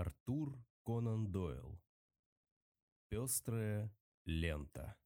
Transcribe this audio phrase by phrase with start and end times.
[0.00, 1.82] Артур Конан Дойл.
[3.08, 3.92] Пестрая
[4.26, 4.96] лента.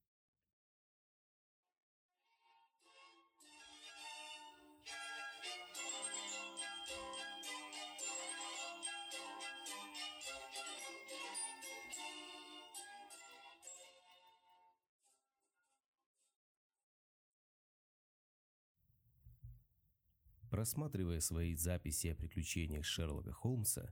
[20.51, 23.91] Просматривая свои записи о приключениях Шерлока Холмса,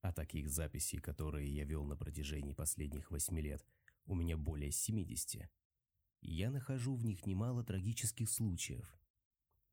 [0.00, 3.64] а таких записей, которые я вел на протяжении последних восьми лет,
[4.06, 5.50] у меня более 70,
[6.22, 8.98] я нахожу в них немало трагических случаев.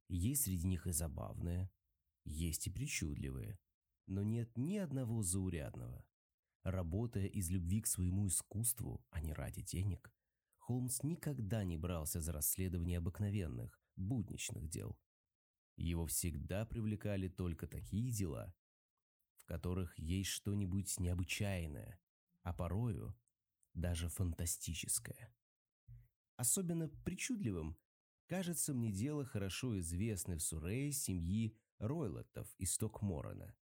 [0.09, 1.69] Есть среди них и забавные,
[2.23, 3.59] есть и причудливые,
[4.05, 6.05] но нет ни одного заурядного.
[6.63, 10.13] Работая из любви к своему искусству, а не ради денег,
[10.57, 14.97] Холмс никогда не брался за расследование обыкновенных, будничных дел.
[15.77, 18.53] Его всегда привлекали только такие дела,
[19.47, 21.99] которых есть что-нибудь необычайное,
[22.43, 23.17] а порою
[23.73, 25.33] даже фантастическое.
[26.35, 27.77] Особенно причудливым
[28.27, 33.55] кажется мне дело хорошо известной в Сурее семьи Ройлоттов из Стокморона.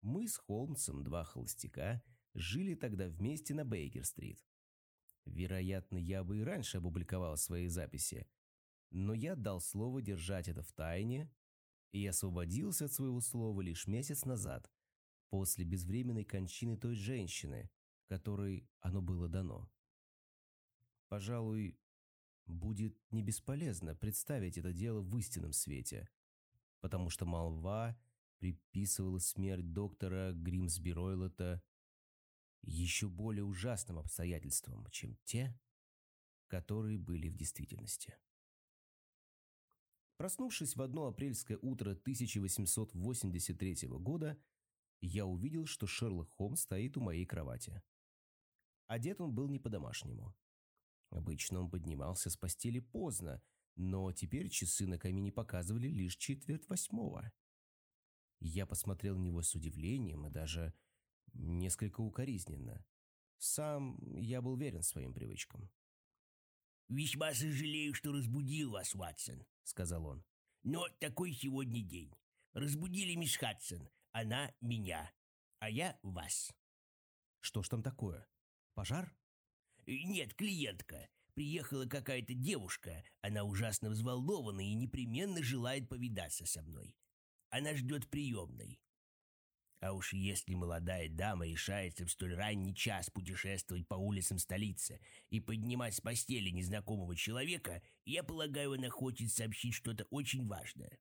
[0.00, 2.02] Мы с Холмсом, два холостяка,
[2.34, 4.44] жили тогда вместе на Бейкер-стрит.
[5.26, 8.26] Вероятно, я бы и раньше опубликовал свои записи,
[8.90, 11.32] но я дал слово держать это в тайне
[11.92, 14.70] и освободился от своего слова лишь месяц назад,
[15.32, 17.70] после безвременной кончины той женщины,
[18.06, 19.72] которой оно было дано.
[21.08, 21.80] Пожалуй,
[22.44, 26.06] будет не бесполезно представить это дело в истинном свете,
[26.80, 27.98] потому что молва
[28.40, 31.62] приписывала смерть доктора Гримсби Ройлота
[32.60, 35.58] еще более ужасным обстоятельствам, чем те,
[36.46, 38.18] которые были в действительности.
[40.18, 44.38] Проснувшись в одно апрельское утро 1883 года,
[45.02, 47.82] я увидел, что Шерлок Холмс стоит у моей кровати.
[48.86, 50.34] Одет он был не по-домашнему.
[51.10, 53.42] Обычно он поднимался с постели поздно,
[53.74, 57.32] но теперь часы на камине показывали лишь четверть восьмого.
[58.40, 60.72] Я посмотрел на него с удивлением и даже
[61.32, 62.84] несколько укоризненно.
[63.38, 65.70] Сам я был верен своим привычкам.
[66.88, 70.24] «Весьма сожалею, что разбудил вас, Ватсон»,— сказал он.
[70.62, 72.14] «Но такой сегодня день.
[72.52, 75.12] Разбудили мисс Хадсон, она меня,
[75.58, 76.52] а я вас».
[77.40, 78.26] «Что ж там такое?
[78.74, 79.16] Пожар?»
[79.86, 81.08] «Нет, клиентка.
[81.34, 83.02] Приехала какая-то девушка.
[83.20, 86.94] Она ужасно взволнована и непременно желает повидаться со мной.
[87.50, 88.80] Она ждет приемной.
[89.82, 95.40] А уж если молодая дама решается в столь ранний час путешествовать по улицам столицы и
[95.40, 101.00] поднимать с постели незнакомого человека, я полагаю, она хочет сообщить что-то очень важное.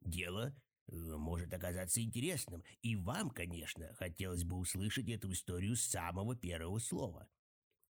[0.00, 0.52] Дело э,
[0.90, 7.28] может оказаться интересным, и вам, конечно, хотелось бы услышать эту историю с самого первого слова.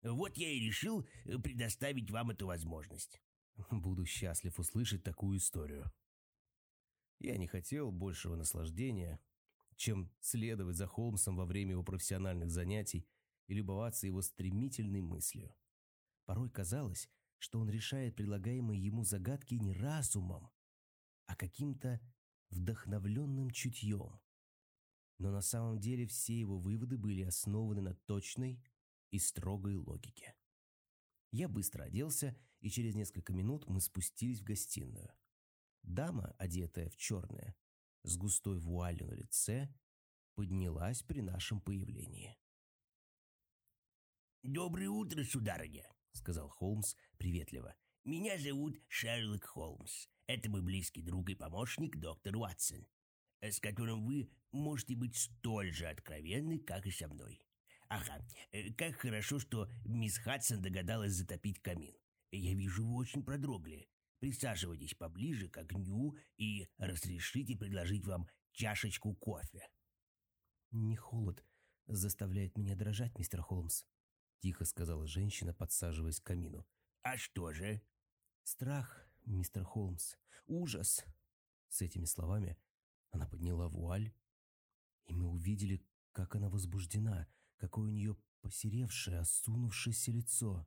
[0.02, 3.20] Вот я и решил э, предоставить вам эту возможность.
[3.70, 5.90] Буду счастлив услышать такую историю.
[7.18, 9.20] Я не хотел большего наслаждения,
[9.76, 13.08] чем следовать за Холмсом во время его профессиональных занятий
[13.46, 15.54] и любоваться его стремительной мыслью.
[16.26, 17.08] Порой казалось,
[17.38, 20.50] что он решает предлагаемые ему загадки не разумом,
[21.26, 22.00] а каким-то
[22.50, 24.20] вдохновленным чутьем.
[25.18, 28.62] Но на самом деле все его выводы были основаны на точной
[29.10, 30.34] и строгой логике.
[31.30, 35.12] Я быстро оделся, и через несколько минут мы спустились в гостиную.
[35.82, 37.56] Дама, одетая в черное,
[38.02, 39.72] с густой вуалью на лице,
[40.34, 42.38] поднялась при нашем появлении.
[44.42, 47.74] «Доброе утро, сударыня»,— сказал Холмс приветливо.
[48.04, 50.06] «Меня зовут Шерлок Холмс.
[50.28, 52.86] Это мой близкий друг и помощник доктор Уатсон,
[53.40, 57.40] с которым вы можете быть столь же откровенны, как и со мной.
[57.88, 58.22] Ага,
[58.52, 61.96] э, как хорошо, что мисс Хадсон догадалась затопить камин.
[62.30, 63.88] Я вижу, вы очень продрогли.
[64.18, 69.66] Присаживайтесь поближе к огню и разрешите предложить вам чашечку кофе».
[70.72, 71.42] «Не холод
[71.86, 73.84] заставляет меня дрожать, мистер Холмс»,—
[74.40, 76.66] тихо сказала женщина, подсаживаясь к камину.
[77.02, 77.80] «А что же?»
[78.42, 80.14] «Страх, мистер Холмс.
[80.46, 81.04] Ужас!»
[81.68, 82.56] С этими словами
[83.10, 84.12] она подняла вуаль,
[85.06, 85.82] и мы увидели,
[86.12, 90.66] как она возбуждена, какое у нее посеревшее, осунувшееся лицо.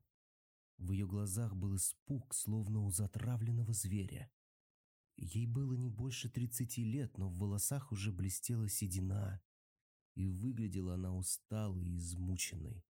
[0.77, 4.31] В ее глазах был испуг, словно у затравленного зверя.
[5.17, 9.41] Ей было не больше тридцати лет, но в волосах уже блестела седина,
[10.15, 12.83] и выглядела она усталой и измученной.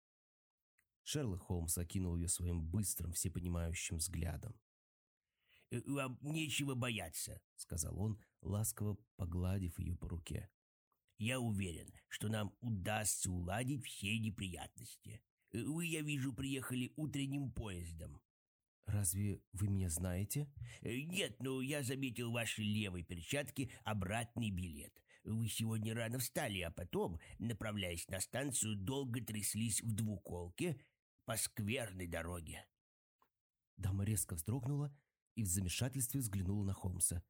[1.04, 4.56] Шерлок Холмс окинул ее своим быстрым, всепонимающим взглядом.
[5.72, 10.50] «Э, «Вам нечего бояться»,— сказал он, ласково погладив ее по руке.
[11.20, 15.22] Я уверен, что нам удастся уладить все неприятности.
[15.52, 18.22] Вы, я вижу, приехали утренним поездом.
[18.86, 20.50] Разве вы меня знаете?
[20.80, 24.94] Э, нет, но я заметил в вашей левой перчатке обратный билет.
[25.26, 30.82] Вы сегодня рано встали, а потом, направляясь на станцию, долго тряслись в двуколке
[31.26, 32.66] по скверной дороге.
[33.76, 34.98] Дама резко вздрогнула
[35.36, 37.24] и в замешательстве взглянула на Холмса.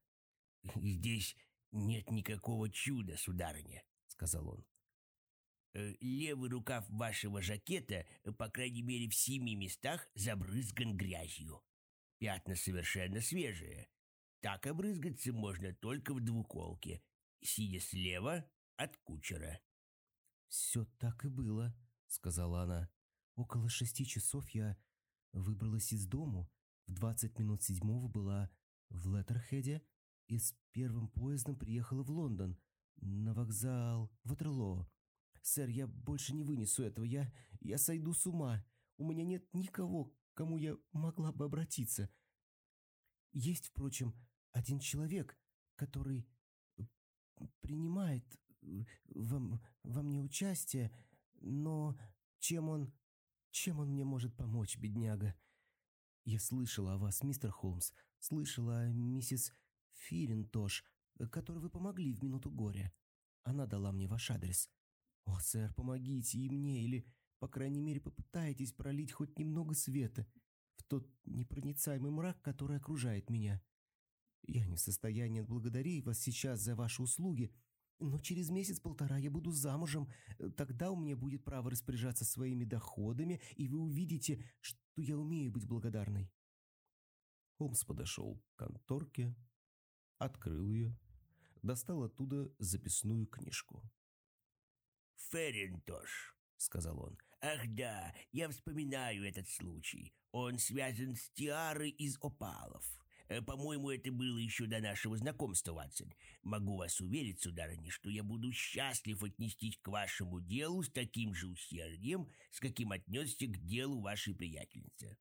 [0.75, 1.36] «Здесь
[1.72, 4.66] нет никакого чуда, сударыня»,— сказал он.
[5.74, 8.06] Э, «Левый рукав вашего жакета,
[8.38, 11.63] по крайней мере в семи местах, забрызган грязью.
[12.18, 13.88] Пятна совершенно свежие.
[14.42, 17.01] Так обрызгаться можно только в двуколке,
[17.42, 19.60] сидя слева от кучера».
[20.48, 21.75] «Все так и было»,—
[22.07, 22.90] сказала она.
[23.36, 24.75] «Около шести часов я
[25.31, 26.51] выбралась из дому,
[26.89, 28.50] в двадцать минут седьмого была
[28.89, 29.83] в Леттерхеде
[30.27, 32.59] и с первым поездом приехала в Лондон,
[32.95, 34.89] на вокзал Ватерлоо.
[35.44, 37.31] Сэр, я больше не вынесу этого, я...
[37.59, 38.65] я сойду с ума.
[38.97, 42.09] У меня нет никого, к кому я могла бы обратиться.
[43.33, 44.15] Есть, впрочем,
[44.51, 45.38] один человек,
[45.75, 46.27] который
[47.62, 48.25] принимает
[48.63, 50.91] э, во, во мне участие,
[51.36, 51.95] но
[52.39, 52.94] чем он...
[53.51, 55.36] чем он мне может помочь, бедняга?
[56.25, 59.54] Я слышала о вас, мистер Холмс, слышала о миссис
[59.94, 60.83] Филинтош,
[61.31, 62.94] которой вы помогли в минуту горя.
[63.44, 64.69] Она дала мне ваш адрес.
[65.25, 67.06] О, сэр, помогите и мне, или,
[67.39, 70.27] по крайней мере, попытайтесь пролить хоть немного света
[70.75, 73.62] в тот непроницаемый мрак, который окружает меня.
[74.44, 77.54] Я не в состоянии отблагодарить вас сейчас за ваши услуги,
[78.00, 80.10] но через месяц-полтора я буду замужем.
[80.56, 84.44] Тогда у меня будет право распоряжаться своими доходами, и вы увидите,
[85.01, 86.31] я умею быть благодарной».
[87.57, 89.36] Холмс подошел к конторке,
[90.18, 90.98] открыл ее,
[91.62, 93.84] достал оттуда записную книжку.
[95.31, 97.18] «Ферринтош»,— сказал он.
[97.42, 100.13] «Ах да, я вспоминаю этот случай.
[100.31, 102.86] Он связан с тиарой из опалов.
[103.30, 106.14] Э, по-моему, это было еще до нашего знакомства, Ватсон.
[106.42, 111.48] Могу вас уверить, сударыня, что я буду счастлив отнестись к вашему делу с таким же
[111.48, 115.16] усердием, с каким отнесся к делу вашей приятельницы.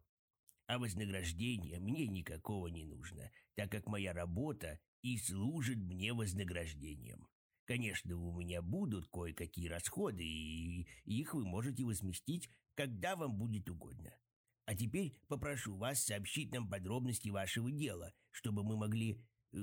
[0.67, 7.29] А вознаграждения мне никакого не нужно, так как моя работа и служит мне вознаграждением.
[7.67, 14.15] Конечно, у меня будут кое-какие расходы, и их вы можете возместить, когда вам будет угодно.
[14.69, 19.19] А теперь попрошу вас сообщить нам подробности вашего дела, чтобы мы могли
[19.53, 19.57] э,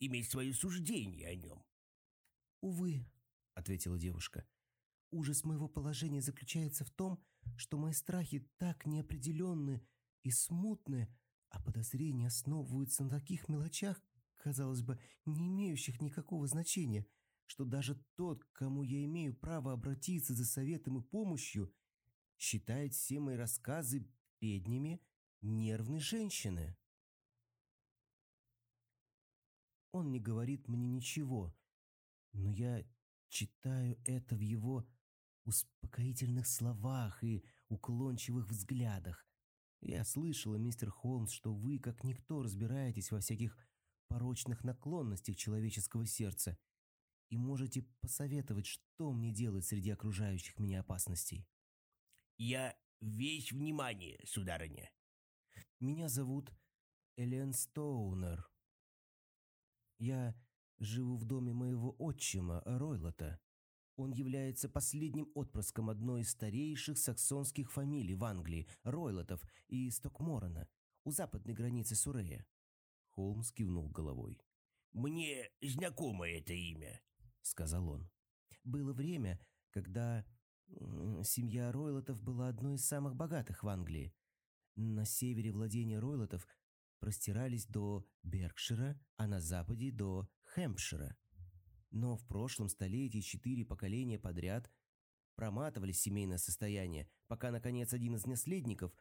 [0.00, 1.62] иметь свое суждение о нем».
[2.62, 3.04] «Увы»,—
[3.54, 4.48] ответила девушка,—
[5.10, 7.22] «ужас моего положения заключается в том,
[7.58, 9.86] что мои страхи так неопределенны
[10.22, 11.14] и смутны,
[11.50, 14.02] а подозрения основываются на таких мелочах,
[14.36, 17.04] казалось бы, не имеющих никакого значения,
[17.44, 21.70] что даже тот, к кому я имею право обратиться за советом и помощью,
[22.38, 24.08] считает все мои рассказы
[24.40, 25.00] бреднями
[25.40, 26.76] нервной женщины.
[29.92, 31.54] Он не говорит мне ничего,
[32.32, 32.84] но я
[33.28, 34.86] читаю это в его
[35.44, 39.26] успокоительных словах и уклончивых взглядах.
[39.80, 43.56] Я слышала, мистер Холмс, что вы, как никто, разбираетесь во всяких
[44.08, 46.58] порочных наклонностях человеческого сердца
[47.30, 51.46] и можете посоветовать, что мне делать среди окружающих меня опасностей.
[52.38, 54.90] «Я весь внимание, сударыня».
[55.80, 56.52] «Меня зовут
[57.16, 58.48] Элен Стоунер.
[59.98, 60.34] Я
[60.78, 63.40] живу в доме моего отчима, Ройлота.
[63.96, 70.68] Он является последним отпрыском одной из старейших саксонских фамилий в Англии, Ройлотов и Стокморона,
[71.04, 72.46] у западной границы Сурея».
[73.10, 74.40] Холмс кивнул головой.
[74.92, 77.00] «Мне знакомо это имя»,—
[77.42, 78.10] сказал он.
[78.62, 79.40] «Было время,
[79.70, 80.24] когда
[81.24, 84.14] Семья Ройлотов была одной из самых богатых в Англии.
[84.76, 86.46] На севере владения Ройлотов
[87.00, 91.16] простирались до Беркшира, а на западе до Хэмпшира.
[91.90, 94.70] Но в прошлом столетии четыре поколения подряд
[95.34, 98.92] проматывали семейное состояние, пока, наконец, один из наследников,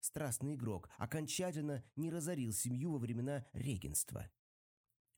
[0.00, 4.30] страстный игрок, окончательно не разорил семью во времена регенства.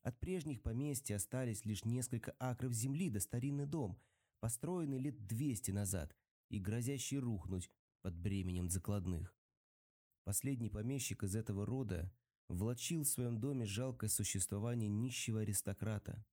[0.02, 4.00] От прежних поместья остались лишь несколько акров земли да старинный дом–
[4.40, 6.16] построенный лет 200 назад
[6.48, 7.70] и грозящий рухнуть
[8.02, 9.34] под бременем закладных.
[10.24, 12.12] Последний помещик из этого рода
[12.48, 16.24] влачил в своем доме жалкое существование нищего аристократа.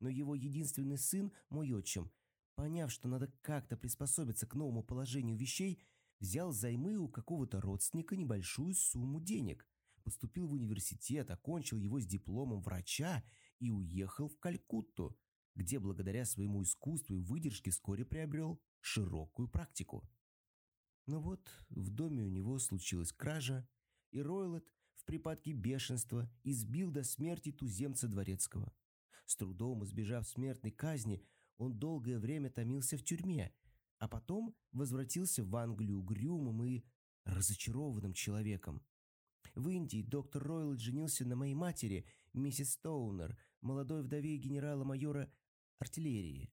[0.00, 2.10] Но его единственный сын, мой отчим,
[2.54, 5.82] поняв, что надо как-то приспособиться к новому положению вещей,
[6.20, 9.66] взял займы у какого-то родственника небольшую сумму денег,
[10.04, 13.22] поступил в университет, окончил его с дипломом врача
[13.58, 15.18] и уехал в Калькутту,
[15.58, 20.08] где благодаря своему искусству и выдержке вскоре приобрел широкую практику.
[21.06, 23.68] Но вот в доме у него случилась кража,
[24.12, 28.72] и Ройлот в припадке бешенства избил до смерти туземца дворецкого.
[29.26, 31.24] С трудом избежав смертной казни,
[31.56, 33.52] он долгое время томился в тюрьме,
[33.98, 36.84] а потом возвратился в Англию угрюмым и
[37.24, 38.80] разочарованным человеком.
[39.56, 45.32] В Индии доктор Ройл женился на моей матери, миссис Стоунер, молодой вдове генерала-майора
[45.78, 46.50] артиллерии.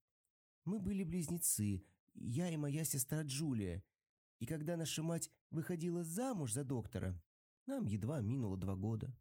[0.63, 3.84] Мы были близнецы, я и моя сестра Джулия,
[4.39, 7.22] и когда наша мать выходила замуж за доктора,
[7.65, 9.15] нам едва минуло два года.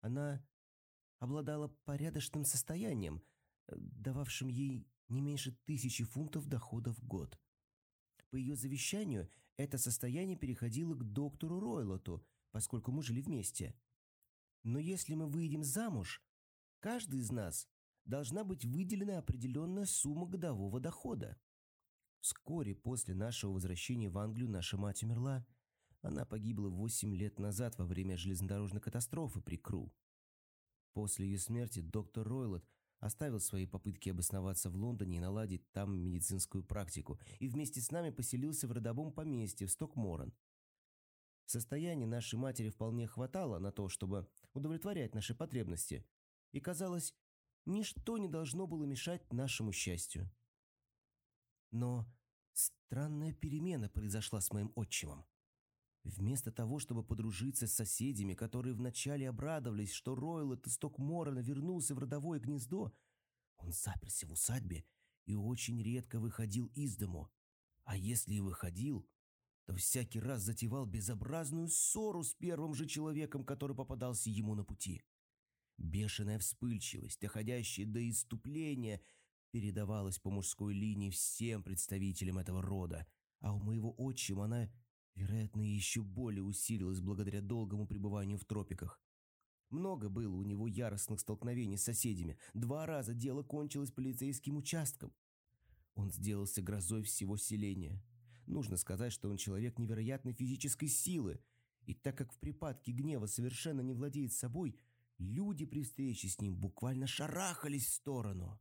[0.00, 0.44] Она
[1.18, 3.22] обладала порядочным состоянием,
[3.68, 7.38] дававшим ей не меньше тысячи фунтов дохода в год.
[8.30, 13.74] По ее завещанию это состояние переходило к доктору Ройлоту, поскольку мы жили вместе.
[14.62, 16.22] Но если мы выйдем замуж,
[16.80, 17.68] каждый из нас
[18.04, 21.36] должна быть выделена определенная сумма годового дохода.
[22.20, 25.46] Вскоре после нашего возвращения в Англию наша мать умерла.
[26.02, 29.92] Она погибла 8 лет назад во время железнодорожной катастрофы при Кру.
[30.92, 32.64] После ее смерти доктор Ройлот
[33.00, 38.10] оставил свои попытки обосноваться в Лондоне и наладить там медицинскую практику, и вместе с нами
[38.10, 40.32] поселился в родовом поместье в Стокморон.
[41.46, 46.06] Состояние нашей матери вполне хватало на то, чтобы удовлетворять наши потребности,
[46.52, 47.14] и, казалось,
[47.66, 50.30] ничто не должно было мешать нашему счастью.
[51.70, 52.06] Но
[52.52, 55.24] странная перемена произошла с моим отчимом.
[56.04, 61.98] Вместо того, чтобы подружиться с соседями, которые вначале обрадовались, что Ройлот из Стокморона вернулся в
[61.98, 62.92] родовое гнездо,
[63.56, 64.84] он заперся в усадьбе
[65.24, 67.30] и очень редко выходил из дому.
[67.84, 69.08] А если и выходил,
[69.64, 75.02] то всякий раз затевал безобразную ссору с первым же человеком, который попадался ему на пути.
[75.78, 79.00] Бешеная вспыльчивость, доходящая до иступления–
[79.54, 83.06] передавалась по мужской линии всем представителям этого рода,
[83.38, 84.68] а у моего отчима она,
[85.14, 89.00] вероятно, еще более усилилась благодаря долгому пребыванию в тропиках.
[89.70, 92.36] Много было у него яростных столкновений с соседями.
[92.52, 95.14] Два раза дело кончилось полицейским участком.
[95.94, 98.02] Он сделался грозой всего селения.
[98.46, 101.38] Нужно сказать, что он человек невероятной физической силы.
[101.86, 104.76] И так как в припадке гнева совершенно не владеет собой,
[105.18, 108.60] люди при встрече с ним буквально шарахались в сторону.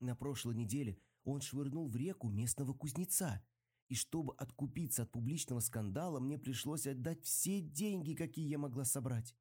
[0.00, 3.44] На прошлой неделе он швырнул в реку местного кузнеца,
[3.88, 9.34] и чтобы откупиться от публичного скандала, мне пришлось отдать все деньги, какие я могла собрать.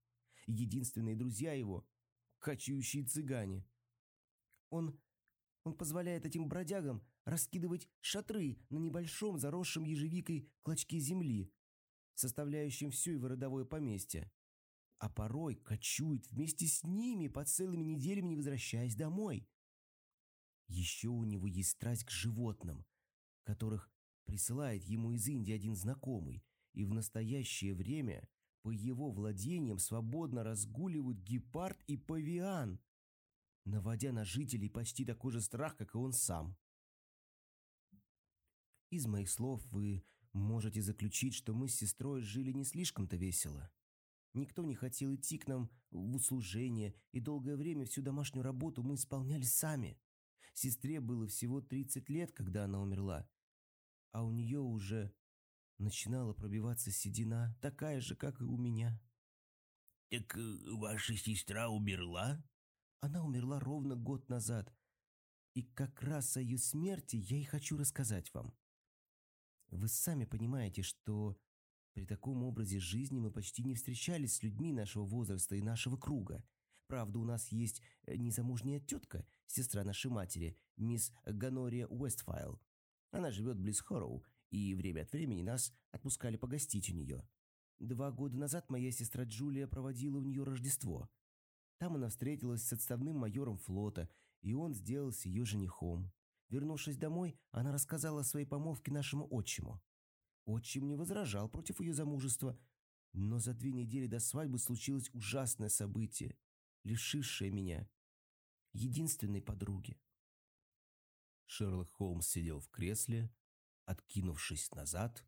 [0.48, 1.86] Единственные друзья его–
[2.40, 3.68] кочующие цыгане.
[4.70, 4.98] Он,
[5.64, 11.52] он позволяет этим бродягам раскидывать шатры на небольшом заросшем ежевикой клочке земли,
[12.14, 14.32] составляющем все его родовое поместье.
[15.00, 19.48] А порой кочует вместе с ними по целыми неделями, не возвращаясь домой.
[20.68, 22.86] Еще у него есть страсть к животным,
[23.44, 23.92] которых
[24.26, 28.28] присылает ему из Индии один знакомый, и в настоящее время
[28.62, 32.80] по его владениям свободно разгуливают гепард и павиан,
[33.66, 36.58] наводя на жителей почти такой же страх, как и он сам.
[38.90, 43.72] Из моих слов вы можете заключить, что мы с сестрой жили не слишком-то весело.
[44.38, 48.94] Никто не хотел идти к нам в услужение, и долгое время всю домашнюю работу мы
[48.94, 50.00] исполняли сами.
[50.54, 53.28] Сестре было всего 30 лет, когда она умерла,
[54.12, 55.12] а у нее уже
[55.80, 59.02] начинала пробиваться седина, такая же, как и у меня.
[60.12, 62.44] «Так э, ваша сестра умерла?»
[63.00, 64.72] Она умерла ровно год назад,
[65.56, 68.56] и как раз о ее смерти я и хочу рассказать вам.
[69.70, 71.36] Вы сами понимаете, что
[71.98, 76.44] при таком образе жизни мы почти не встречались с людьми нашего возраста и нашего круга–
[76.88, 82.62] Правда, у нас есть э, незамужняя тетка, сестра нашей матери, мисс Ганория Уэстфайл.
[83.12, 87.28] Она живет близ Хорроу, и время от времени нас отпускали погостить у нее.
[87.80, 91.10] Два года назад моя сестра Джулия проводила у нее Рождество.
[91.78, 94.10] Там она встретилась с отставным майором флота,
[94.42, 96.12] и он сделался ее женихом.
[96.50, 99.82] Вернувшись домой, она рассказала о своей помолвке нашему отчиму.
[100.48, 102.58] Отчим не возражал против ее замужества,
[103.12, 106.38] но за две недели до свадьбы случилось ужасное событие
[106.86, 107.90] лишившая меня
[108.72, 110.00] единственной подруги.
[111.48, 113.30] Шерлок Холмс сидел в кресле,
[113.84, 115.26] откинувшись назад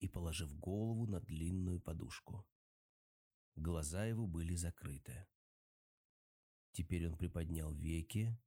[0.00, 2.46] и положив голову на длинную подушку.
[3.56, 5.26] Глаза его были закрыты.
[6.72, 8.38] Теперь он приподнял веки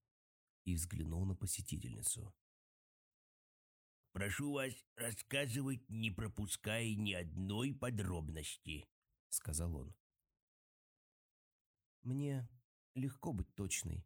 [0.65, 2.33] и взглянул на посетительницу.
[4.11, 8.87] «Прошу вас рассказывать, не пропуская ни одной подробности»,—
[9.29, 9.95] сказал он.
[12.03, 12.47] Мне
[12.95, 14.05] легко быть точной.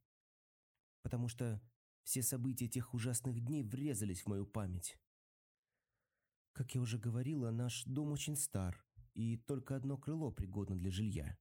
[1.03, 1.61] потому что
[2.03, 4.97] все события тех ужасных дней врезались в мою память.
[6.53, 11.37] Как я уже говорила, наш дом очень стар, и только одно крыло пригодно для жилья.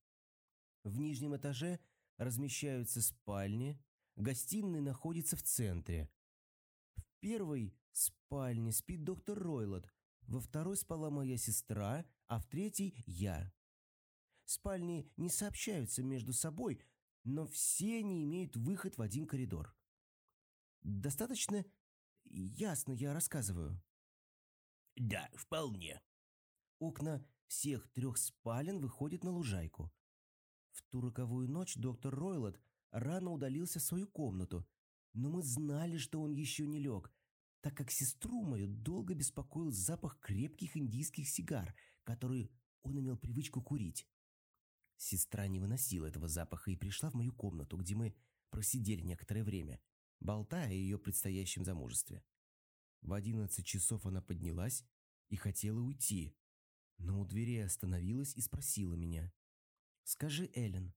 [0.84, 1.78] В нижнем этаже
[2.16, 3.80] размещаются спальни,
[4.16, 6.10] гостиная находится в центре.
[7.22, 9.88] Первой спальне спит доктор Ройлот,
[10.22, 13.52] во второй спала моя сестра, а в третьей– я.
[14.44, 16.84] Спальни не сообщаются между собой,
[17.22, 19.72] но все они имеют выход в один коридор.
[20.80, 21.64] Достаточно
[22.24, 23.80] ясно я рассказываю.
[24.96, 26.02] Да, вполне.
[26.80, 29.92] Окна всех трех спален выходят на лужайку.
[30.72, 32.60] В ту роковую ночь доктор Ройлот
[32.90, 34.66] рано удалился в свою комнату,
[35.12, 37.12] но мы знали, что он еще не лег,
[37.60, 42.50] так как сестру мою долго беспокоил запах крепких индийских сигар, которые
[42.82, 44.08] он имел привычку курить.
[44.96, 48.14] Сестра не выносила этого запаха и пришла в мою комнату, где мы
[48.50, 49.80] просидели некоторое время,
[50.20, 52.22] болтая о ее предстоящем замужестве.
[53.00, 54.84] В одиннадцать часов она поднялась
[55.28, 56.36] и хотела уйти,
[56.98, 59.32] но у двери остановилась и спросила меня.
[60.04, 60.94] «Скажи, Эллен,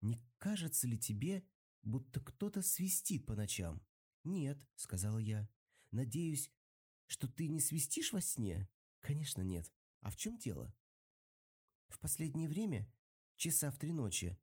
[0.00, 1.44] не кажется ли тебе,
[1.82, 3.82] будто кто-то свистит по ночам?»
[4.24, 5.48] «Нет»,— сказала я.
[5.90, 6.50] «Надеюсь,
[7.06, 8.68] что ты не свистишь во сне?»
[9.00, 9.72] «Конечно, нет.
[10.00, 10.74] А в чем дело?»
[11.88, 12.90] «В последнее время,
[13.36, 14.38] часа в три ночи,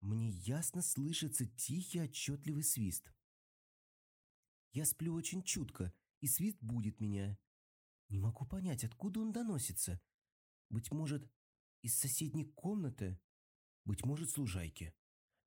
[0.00, 3.10] мне ясно слышится тихий отчетливый свист.
[4.72, 7.38] Я сплю очень чутко, и свист будет меня.
[8.08, 10.00] Не могу понять, откуда он доносится.
[10.68, 11.30] Быть может,
[11.82, 13.18] из соседней комнаты,
[13.84, 14.94] быть может, с лужайки.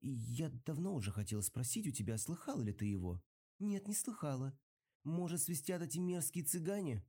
[0.02, 3.22] Я давно уже хотела спросить у тебя, слыхала ли ты его?
[3.60, 4.58] Нет, не слыхала.
[5.04, 7.06] Может, свистят эти мерзкие цыгане?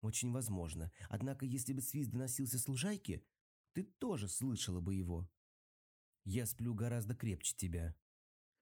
[0.00, 0.90] Очень возможно.
[1.08, 3.24] Однако, если бы свист доносился с лужайки,
[3.72, 5.30] ты тоже слышала бы его.
[6.24, 7.94] Я сплю гораздо крепче тебя.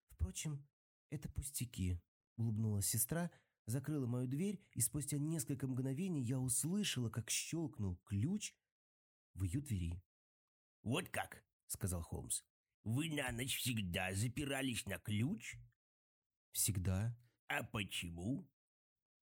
[0.09, 0.67] Впрочем,
[1.11, 2.01] это пустяки,
[2.37, 3.31] улыбнулась сестра,
[3.67, 8.55] закрыла мою дверь, и спустя несколько мгновений я услышала, как щелкнул ключ
[9.35, 10.03] в ее двери.
[10.83, 12.43] «Вот как?»— сказал Холмс.
[12.85, 15.57] «Вы на ночь всегда запирались на ключ?»
[16.53, 17.17] «Всегда».
[17.49, 18.49] «А почему?»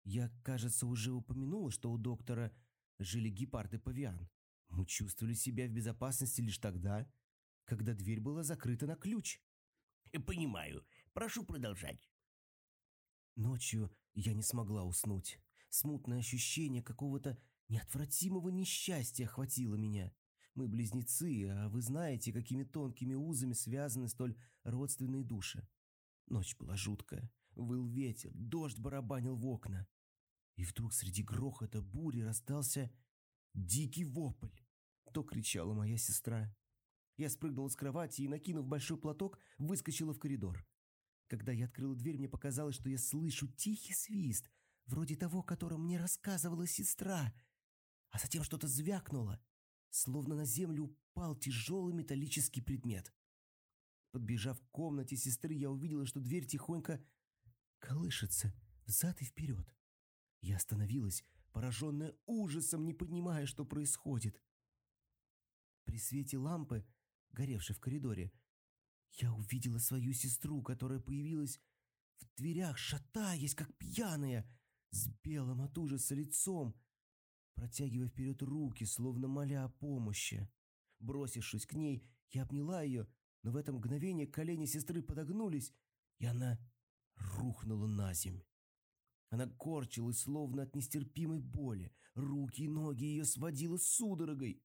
[0.03, 2.55] Я, кажется, уже упомянула, что у доктора
[2.97, 4.29] жили гепарды павиан.
[4.69, 7.11] Мы чувствовали себя в безопасности лишь тогда,
[7.65, 9.41] когда дверь была закрыта на ключ.
[10.25, 10.85] «Понимаю.
[11.13, 12.09] Прошу продолжать».
[13.35, 15.39] Ночью я не смогла уснуть.
[15.69, 17.37] Смутное ощущение какого-то
[17.69, 20.13] неотвратимого несчастья охватило меня.
[20.53, 25.67] Мы близнецы, а вы знаете, какими тонкими узами связаны столь родственные души.
[26.27, 27.31] Ночь была жуткая.
[27.55, 29.87] Выл ветер, дождь барабанил в окна.
[30.55, 32.91] И вдруг среди грохота бури раздался
[33.53, 34.55] дикий вопль.
[35.13, 36.55] То кричала моя сестра.
[37.17, 40.65] Я спрыгнула с кровати и, накинув большой платок, выскочила в коридор.
[41.27, 44.49] Когда я открыла дверь, мне показалось, что я слышу тихий свист,
[44.85, 47.33] вроде того, которым мне рассказывала сестра.
[48.09, 49.41] А затем что-то звякнуло,
[49.91, 53.13] словно на землю упал тяжелый металлический предмет.
[54.11, 57.03] Подбежав к комнате сестры, я увидела, что дверь тихонько
[57.79, 58.53] колышется
[58.85, 59.65] взад и вперед.
[60.41, 64.41] Я остановилась, пораженная ужасом, не понимая, что происходит.
[65.85, 66.85] При свете лампы,
[67.31, 68.31] горевшей в коридоре,
[69.13, 71.59] я увидела свою сестру, которая появилась
[72.19, 74.49] в дверях, шатаясь, как пьяная,
[74.91, 76.75] с белым от ужаса лицом,
[77.55, 80.49] протягивая вперед руки, словно моля о помощи.
[80.99, 83.07] Бросившись к ней, я обняла ее,
[83.43, 85.73] но в это мгновение колени сестры подогнулись,
[86.19, 86.59] и она
[87.15, 88.41] рухнула на земь.
[89.29, 91.91] Она корчилась, словно от нестерпимой боли.
[92.15, 94.61] Руки и ноги ее сводило судорогой.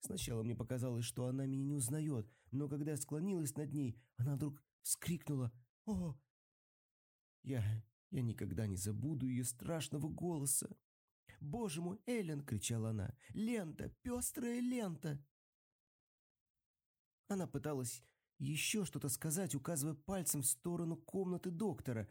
[0.00, 4.34] Сначала мне показалось, что она меня не узнает, но когда я склонилась над ней, она
[4.34, 5.52] вдруг вскрикнула
[5.86, 6.16] «О!».
[7.42, 7.62] Я...
[8.10, 10.68] я никогда не забуду ее страшного голоса.
[11.40, 13.14] «Боже мой, Эллен!»— кричала она.
[13.34, 13.90] «Лента!
[14.02, 15.24] Пестрая лента!»
[17.28, 18.02] Она пыталась
[18.38, 22.08] еще что-то сказать, указывая пальцем в сторону комнаты доктора,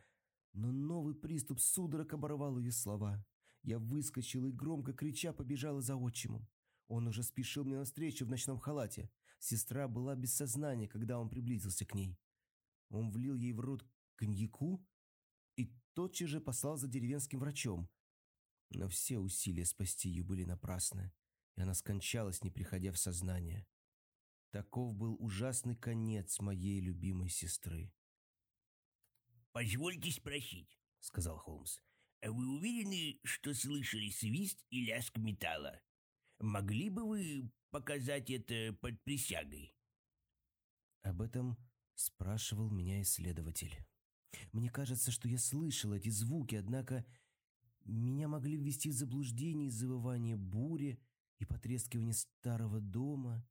[0.54, 3.26] но новый приступ судорог оборвал ее слова.
[3.64, 6.48] Я выскочила и громко крича побежала за отчимом.
[6.88, 9.10] Он уже спешил мне навстречу в ночном халате.
[9.40, 12.18] Сестра была без сознания, когда он приблизился к ней.
[12.90, 13.86] Он влил ей в рот
[14.16, 14.86] коньяку
[15.58, 17.90] и тотчас же послал за деревенским врачом.
[18.70, 21.14] Но все усилия спасти ее были напрасны,
[21.56, 23.66] и она скончалась, не приходя в сознание.
[24.52, 27.94] Таков был ужасный конец моей любимой сестры.
[29.52, 31.80] «Позвольте спросить»,— сказал Холмс.
[32.22, 35.82] «А вы уверены, что слышали свист и лязг металла?»
[36.40, 39.76] Могли бы вы показать это под присягой?»
[41.02, 41.58] Об этом
[41.96, 43.76] спрашивал меня исследователь.
[44.52, 47.06] Мне кажется, что я слышал эти звуки, однако
[47.92, 51.00] меня могли ввести в заблуждение завывание бури
[51.40, 53.48] и потрескивание старого дома.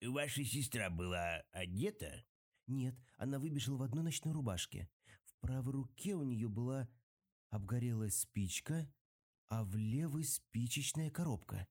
[0.00, 2.24] Ваша сестра была одета?
[2.66, 4.88] Нет, она выбежала в одной ночной рубашке.
[5.24, 6.88] В правой руке у нее была
[7.50, 8.92] обгорелая спичка,
[9.48, 11.68] а в левой спичечная коробка.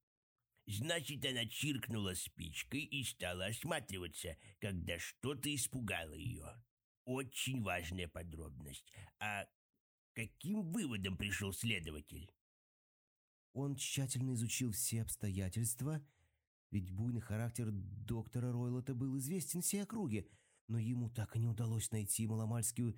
[0.68, 6.64] Значит, она чиркнула спичкой и стала осматриваться, когда что-то испугало ее.
[7.06, 8.86] Очень важная подробность.
[9.20, 9.48] А
[10.14, 12.32] каким выводом пришел следователь?
[13.54, 16.06] Он тщательно изучил все обстоятельства,
[16.70, 20.28] ведь буйный характер доктора Ройлота был известен всей округе,
[20.68, 22.96] но ему так и не удалось найти маломальски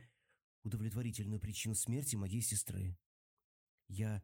[0.63, 2.97] удовлетворительную причину смерти моей сестры.
[3.87, 4.23] Я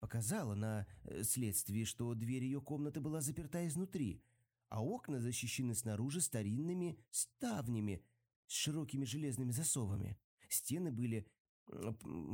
[0.00, 4.24] показала на э, следствии, что дверь ее комнаты была заперта изнутри,
[4.68, 8.02] а окна защищены снаружи старинными ставнями
[8.46, 10.18] с широкими железными засовами.
[10.48, 11.28] Стены были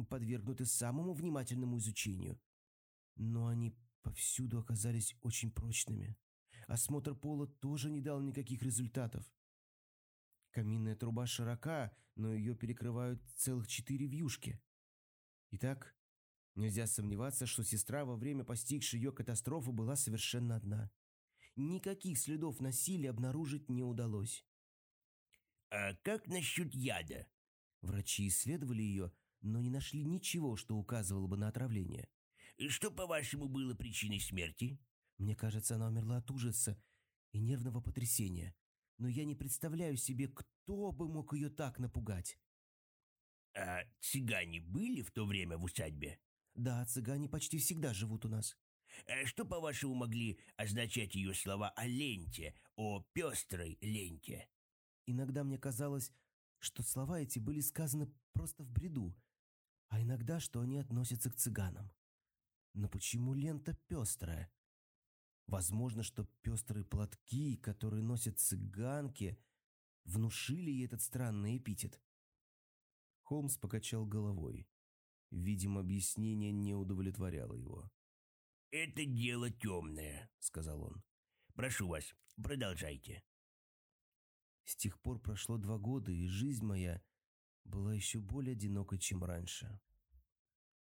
[0.09, 2.41] подвергнуты самому внимательному изучению.
[3.17, 6.17] Но они повсюду оказались очень прочными.
[6.67, 9.25] Осмотр пола тоже не дал никаких результатов.
[10.51, 14.61] Каминная труба широка, но ее перекрывают целых четыре вьюшки.
[15.51, 15.95] Итак,
[16.55, 20.91] нельзя сомневаться, что сестра во время постигшей ее катастрофы была совершенно одна.
[21.57, 24.45] Никаких следов насилия обнаружить не удалось.
[25.71, 27.27] «А как насчет яда?»
[27.83, 29.13] Врачи исследовали ее,
[29.47, 32.09] но не нашли ничего, что указывало бы на отравление.
[32.69, 34.79] «Что, по-вашему, было причиной смерти?»
[35.19, 36.79] Мне кажется, она умерла от ужаса
[37.33, 38.55] и нервного потрясения.
[38.99, 42.39] Но я не представляю себе, кто бы мог ее так напугать.
[43.55, 46.19] А цыгане были в то время в усадьбе?
[46.55, 48.57] Да, цыгане почти всегда живут у нас.
[49.07, 54.49] А что, по-вашему, могли означать ее слова о ленте, о пестрой ленте?
[55.07, 56.13] Иногда мне казалось,
[56.59, 59.15] что слова эти были сказаны просто в бреду,
[59.89, 61.93] а иногда, что они относятся к цыганам.
[62.75, 64.53] Но почему лента пестрая?
[65.47, 69.39] Возможно, что пестрые платки, которые носят цыганки,
[70.05, 72.01] внушили ей этот странный эпитет.
[73.23, 74.69] Холмс покачал головой.
[75.31, 77.91] Видимо, объяснение не удовлетворяло его.
[78.71, 81.03] «Это дело темное»,— сказал он.
[81.55, 83.25] «Прошу вас, продолжайте».
[84.65, 87.03] С тех пор прошло два года, и жизнь моя
[87.67, 89.81] была еще более одинокой, чем раньше.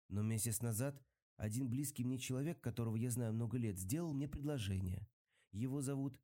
[0.10, 1.02] Но месяц назад
[1.38, 5.08] один близкий мне человек, которого я знаю много лет, сделал мне предложение.
[5.52, 6.20] Его зовут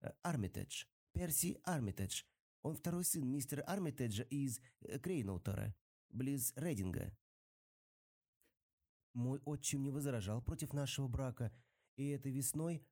[0.00, 0.86] э, Армитедж.
[1.12, 2.22] Перси Армитедж.
[2.62, 5.74] Он второй сын мистера Армитеджа из э, Крейноутера,
[6.10, 7.16] близ Рейдинга.
[9.12, 11.52] Мой отчим не возражал против нашего брака,
[11.96, 12.86] и этой весной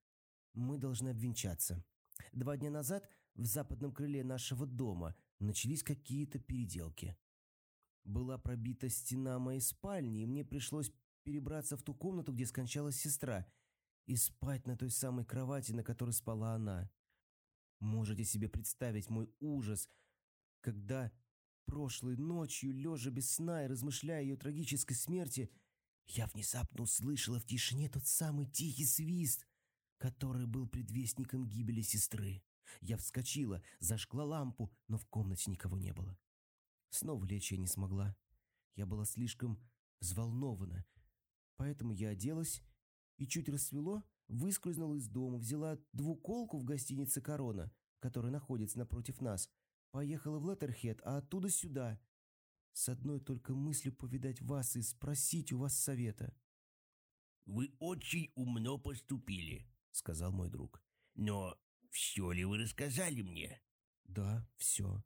[0.52, 1.84] мы должны обвенчаться.
[2.32, 7.16] Два дня назад в западном крыле нашего дома начались какие-то переделки.
[8.04, 13.46] Была пробита стена моей спальни, и мне пришлось перебраться в ту комнату, где скончалась сестра,
[14.06, 16.90] и спать на той самой кровати, на которой спала она.
[17.78, 19.88] Можете себе представить мой ужас,
[20.60, 21.12] когда
[21.66, 25.50] прошлой ночью, лежа без сна и размышляя о ее трагической смерти,
[26.06, 29.46] я внезапно услышала в тишине тот самый тихий свист,
[29.98, 32.42] который был предвестником гибели сестры.
[32.80, 36.18] Я вскочила, зажгла лампу, но в комнате никого не было.
[36.90, 38.16] Снова лечь я не смогла.
[38.74, 39.58] Я была слишком
[40.00, 40.84] взволнована,
[41.62, 42.60] Поэтому я оделась
[43.18, 49.48] и чуть рассвело, выскользнула из дома, взяла двуколку в гостинице «Корона», которая находится напротив нас,
[49.92, 52.00] поехала в Леттерхед, а оттуда сюда.
[52.72, 56.34] С одной только мыслью повидать вас и спросить у вас совета.
[57.44, 60.82] «Вы очень умно поступили»,— сказал мой друг.
[61.14, 61.56] «Но
[61.92, 63.62] все ли вы рассказали мне?»
[64.04, 65.04] «Да, все».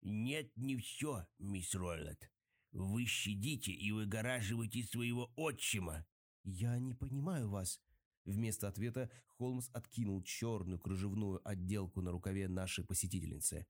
[0.00, 2.30] «Нет, не все, мисс Ройлот.
[2.72, 6.06] Вы щадите и выгораживаете своего отчима.
[6.44, 7.80] Я не понимаю вас.
[8.28, 13.66] Вместо ответа Холмс откинул черную кружевную отделку на рукаве нашей посетительницы.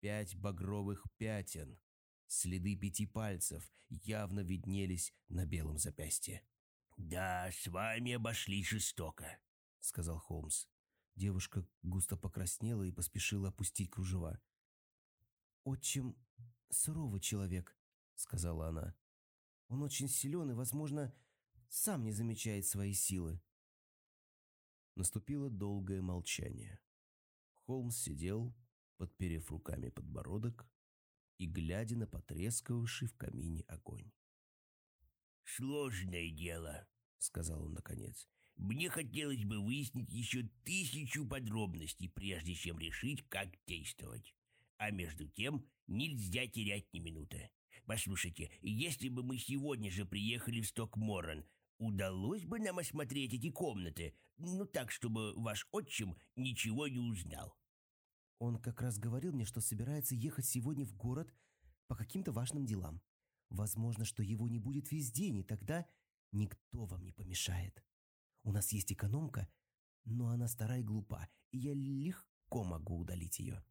[0.00, 1.78] Пять багровых пятен.
[2.26, 6.42] Следы пяти пальцев явно виднелись на белом запястье.
[6.96, 9.38] «Да, с вами обошли жестоко»,—
[9.78, 10.66] сказал Холмс.
[11.16, 14.38] Девушка густо покраснела и поспешила опустить кружева.
[15.64, 16.14] «Отчим
[16.70, 17.74] суровый человек»,—
[18.14, 18.94] сказала она.
[19.68, 21.14] «Он очень силен и, возможно,
[21.68, 23.40] сам не замечает свои силы».
[24.94, 26.80] Наступило долгое молчание.
[27.54, 28.54] Холмс сидел,
[28.98, 30.68] подперев руками подбородок
[31.38, 34.12] и глядя на потрескавший в камине огонь.
[35.44, 36.86] «Сложное дело»,—
[37.18, 38.28] сказал он наконец.
[38.56, 44.34] «Мне хотелось бы выяснить еще тысячу подробностей, прежде чем решить, как действовать.
[44.78, 47.50] А между тем нельзя терять ни минуты.
[47.86, 51.44] Послушайте, если бы мы сегодня же приехали в Стокморрен,
[51.78, 57.56] удалось бы нам осмотреть эти комнаты, ну так, чтобы ваш отчим ничего не узнал.
[58.38, 61.32] Он как раз говорил мне, что собирается ехать сегодня в город
[61.86, 63.00] по каким-то важным делам.
[63.48, 65.86] Возможно, что его не будет весь день, и тогда
[66.32, 67.82] никто вам не помешает.
[68.46, 69.48] У нас есть экономка,
[70.04, 73.64] но она старая и глупа, и я легко могу удалить ее.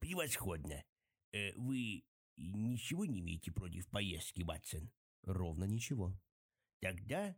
[0.00, 0.84] Превосходно.
[1.32, 2.04] Э, вы
[2.36, 4.92] ничего не имеете против поездки, Батсон?
[5.22, 6.14] Ровно ничего.
[6.80, 7.34] Тогда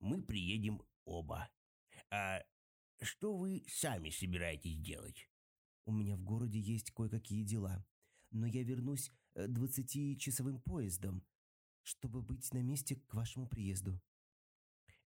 [0.00, 1.48] мы приедем оба.
[2.10, 2.42] А
[3.00, 5.30] что вы сами собираетесь делать?
[5.86, 7.86] У меня в городе есть кое-какие дела,
[8.30, 11.24] но я вернусь э, двадцатичасовым поездом,
[11.84, 13.98] чтобы быть на месте к вашему приезду.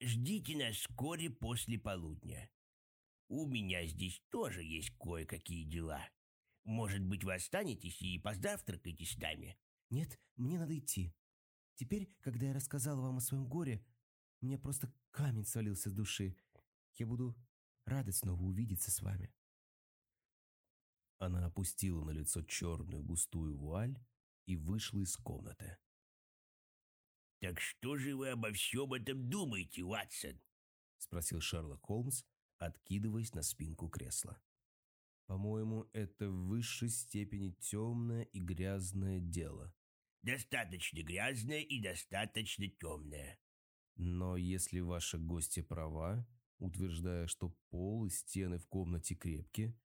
[0.01, 2.49] Ждите нас вскоре после полудня.
[3.29, 6.01] У меня здесь тоже есть кое-какие дела.
[6.65, 9.57] Может быть, вы останетесь и позавтракаете с нами?
[9.89, 11.13] Нет, мне надо идти.
[11.75, 13.85] Теперь, когда я рассказала вам о своем горе,
[14.41, 16.35] мне просто камень свалился с души.
[16.95, 17.35] Я буду
[17.85, 19.33] рада снова увидеться с вами.
[21.17, 23.97] Она опустила на лицо черную густую вуаль
[24.45, 25.77] и вышла из комнаты.
[27.43, 30.39] «Так что же вы обо всем этом думаете, Ватсон?»—
[30.97, 32.23] спросил Шерлок Холмс,
[32.57, 34.41] откидываясь на спинку кресла.
[35.25, 39.75] «По-моему, это в высшей степени темное и грязное дело».
[40.21, 43.37] «Достаточно грязное и достаточно темное».
[43.97, 46.25] «Но если ваша гостья права,
[46.59, 49.77] утверждая, что пол и стены в комнате крепки,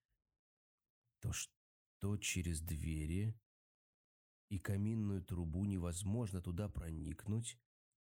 [1.18, 3.36] то что через двери
[4.48, 7.58] и каминную трубу невозможно туда проникнуть,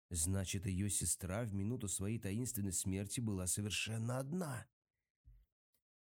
[0.09, 4.67] значит, ее сестра в минуту своей таинственной смерти была совершенно одна.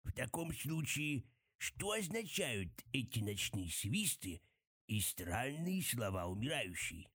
[0.04, 1.24] В таком случае,
[1.58, 4.40] что означают эти ночные свисты
[4.86, 7.08] и странные слова умирающей?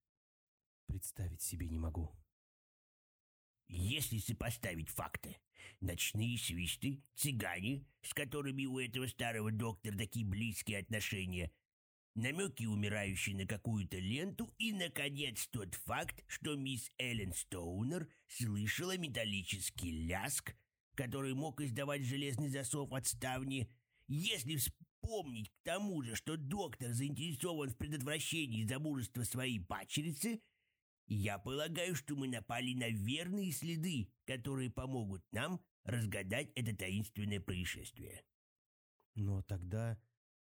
[0.87, 2.11] Представить себе не могу.
[3.67, 5.37] Если сопоставить факты,
[5.79, 11.51] ночные свисты, цыгане, с которыми у этого старого доктора такие близкие отношения,
[12.15, 19.91] намеки умирающей на какую-то ленту и, наконец, тот факт, что мисс Эллен Стоунер слышала металлический
[20.07, 20.55] ляск,
[20.95, 23.69] который мог издавать железный засов от ставни,
[24.07, 30.41] если вспомнить к тому же, что доктор заинтересован в предотвращении замужества своей пачерицы–
[31.07, 38.23] я полагаю, что мы напали на верные следы, которые помогут нам разгадать это таинственное происшествие.
[39.15, 39.99] Но тогда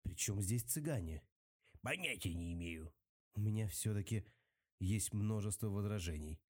[0.03, 1.23] при чем здесь цыгане?
[1.87, 2.93] Понятия не имею.
[3.35, 4.25] У меня все-таки
[4.81, 6.41] есть множество возражений.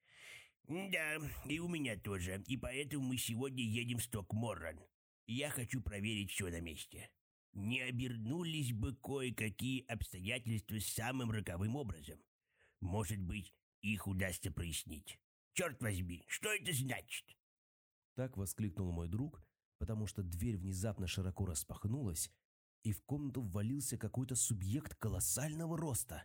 [0.66, 2.42] Да, и у меня тоже.
[2.46, 4.80] И поэтому мы сегодня едем в Стокморран.
[5.26, 7.10] Я хочу проверить все на месте.
[7.52, 12.18] Не обернулись бы кое-какие обстоятельства самым роковым образом.
[12.80, 15.20] Может быть, их удастся прояснить.
[15.52, 17.36] Черт возьми, что это значит?
[18.14, 19.44] Так воскликнул мой друг,
[19.76, 22.30] потому что дверь внезапно широко распахнулась,
[22.86, 26.24] и в комнату ввалился какой-то субъект колоссального роста.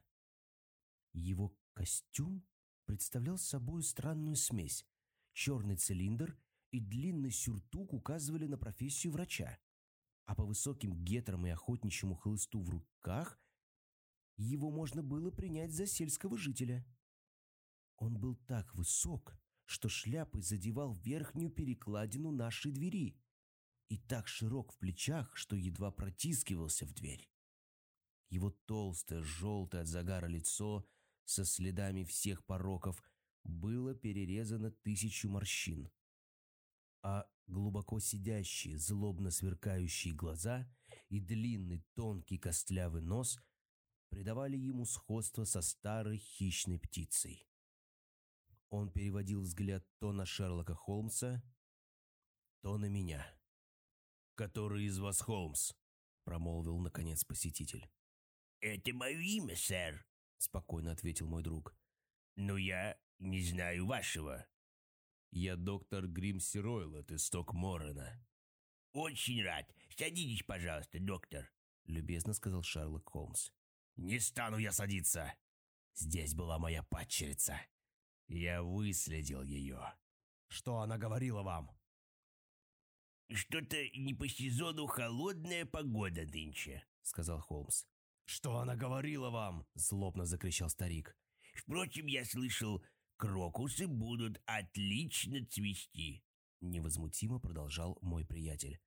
[1.11, 2.45] Его костюм
[2.85, 4.85] представлял собой странную смесь.
[5.33, 6.37] Черный цилиндр
[6.69, 9.57] и длинный сюртук указывали на профессию врача,
[10.25, 13.41] а по высоким гетрам и охотничьему хлысту в руках
[14.37, 16.85] его можно было принять за сельского жителя.
[17.97, 23.17] Он был так высок, что шляпой задевал верхнюю перекладину нашей двери
[23.91, 27.29] и так широк в плечах, что едва протискивался в дверь.
[28.29, 30.87] Его толстое, желтое от загара лицо
[31.25, 33.03] со следами всех пороков
[33.43, 35.91] было перерезано тысячу морщин,
[37.03, 40.73] а глубоко сидящие, злобно сверкающие глаза
[41.09, 43.43] и длинный, тонкий, костлявый нос
[44.07, 47.45] придавали ему сходство со старой хищной птицей.
[48.69, 51.43] Он переводил взгляд то на Шерлока Холмса,
[52.61, 53.40] то на меня.
[54.41, 55.71] «Который из вас Холмс?»–
[56.23, 57.87] промолвил, наконец, посетитель.
[58.59, 60.03] «Это мое имя, сэр»,–
[60.39, 61.75] спокойно ответил мой друг.
[62.37, 64.47] «Но я не знаю вашего».
[65.29, 68.25] «Я доктор Гримси Ройлот из Стокморрена».
[68.93, 69.71] «Очень рад.
[69.95, 71.53] Садитесь, пожалуйста, доктор»,–
[71.85, 73.51] любезно сказал Шерлок Холмс.
[73.95, 75.35] «Не стану я садиться.
[75.93, 77.61] Здесь была моя падчерица.
[78.27, 79.93] Я выследил ее.
[80.47, 81.69] Что она говорила вам?»
[83.29, 87.85] «Что-то не по сезону холодная погода нынче»,— сказал Холмс.
[88.25, 91.17] «Что она говорила вам?»— злобно закричал старик.
[91.53, 92.83] «Впрочем, я слышал,
[93.17, 96.23] крокусы будут отлично цвести»,—
[96.61, 98.79] невозмутимо продолжал мой приятель.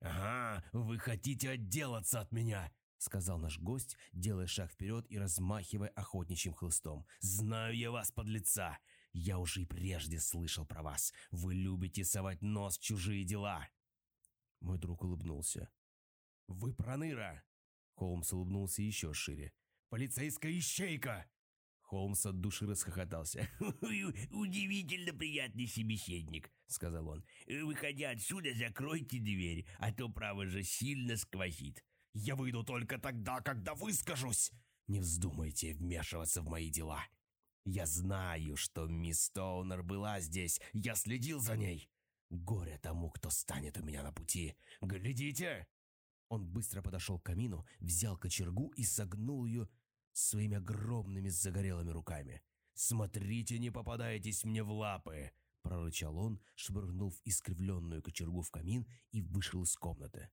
[0.00, 6.54] «Ага, вы хотите отделаться от меня.— сказал наш гость, делая шаг вперед и размахивая охотничьим
[6.54, 7.06] хлыстом.
[7.20, 8.78] «Знаю я вас, подлеца!
[9.18, 11.10] Я уже и прежде слышал про вас.
[11.30, 13.66] Вы любите совать нос в чужие дела!»
[14.60, 15.70] Мой друг улыбнулся.
[16.48, 17.42] «Вы проныра!»
[17.94, 19.54] Холмс улыбнулся еще шире.
[19.88, 21.26] «Полицейская ищейка!»
[21.80, 23.48] Холмс от души расхохотался.
[24.30, 27.24] «Удивительно приятный собеседник»,— сказал он.
[27.46, 31.82] «Выходя отсюда, закройте дверь, а то, право же, сильно сквозит».
[32.12, 34.52] «Я выйду только тогда, когда выскажусь!»
[34.88, 37.02] «Не вздумайте вмешиваться в мои дела.
[37.66, 41.90] Я знаю, что мисс Стоунер была здесь, я следил за ней.
[42.30, 44.54] Горе тому, кто станет у меня на пути.
[44.80, 45.66] Глядите!»
[46.28, 49.68] Он быстро подошел к камину, взял кочергу и согнул ее
[50.12, 52.40] своими огромными загорелыми руками.
[52.74, 59.64] «Смотрите, не попадайтесь мне в лапы!»– прорычал он, швырнув искривленную кочергу в камин и вышел
[59.64, 60.30] из комнаты.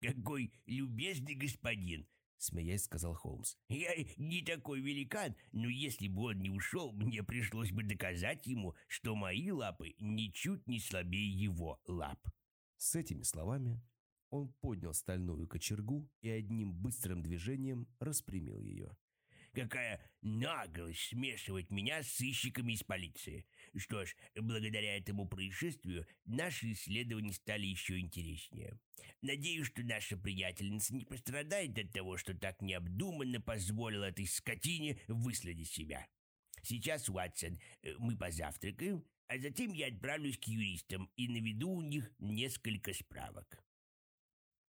[0.00, 2.06] «Какой любезный господин!»—
[2.40, 3.56] смеясь сказал Холмс.
[3.68, 8.74] «Я не такой великан, но если бы он не ушел, мне пришлось бы доказать ему,
[8.88, 12.20] что мои лапы ничуть не слабее его лап».
[12.76, 13.82] С этими словами
[14.30, 18.96] он поднял стальную кочергу и одним быстрым движением распрямил ее.
[19.52, 23.46] Какая наглость смешивать меня с сыщиками из полиции.
[23.76, 28.78] Что ж, благодаря этому происшествию наши исследования стали еще интереснее.
[29.22, 35.70] Надеюсь, что наша приятельница не пострадает от того, что так необдуманно позволила этой скотине выследить
[35.70, 36.06] себя.
[36.62, 37.58] Сейчас, Уатсон,
[37.98, 43.62] мы позавтракаем, а затем я отправлюсь к юристам и наведу у них несколько справок.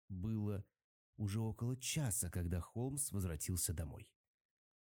[0.08, 0.64] Было
[1.16, 4.12] уже около часа, когда Холмс возвратился домой.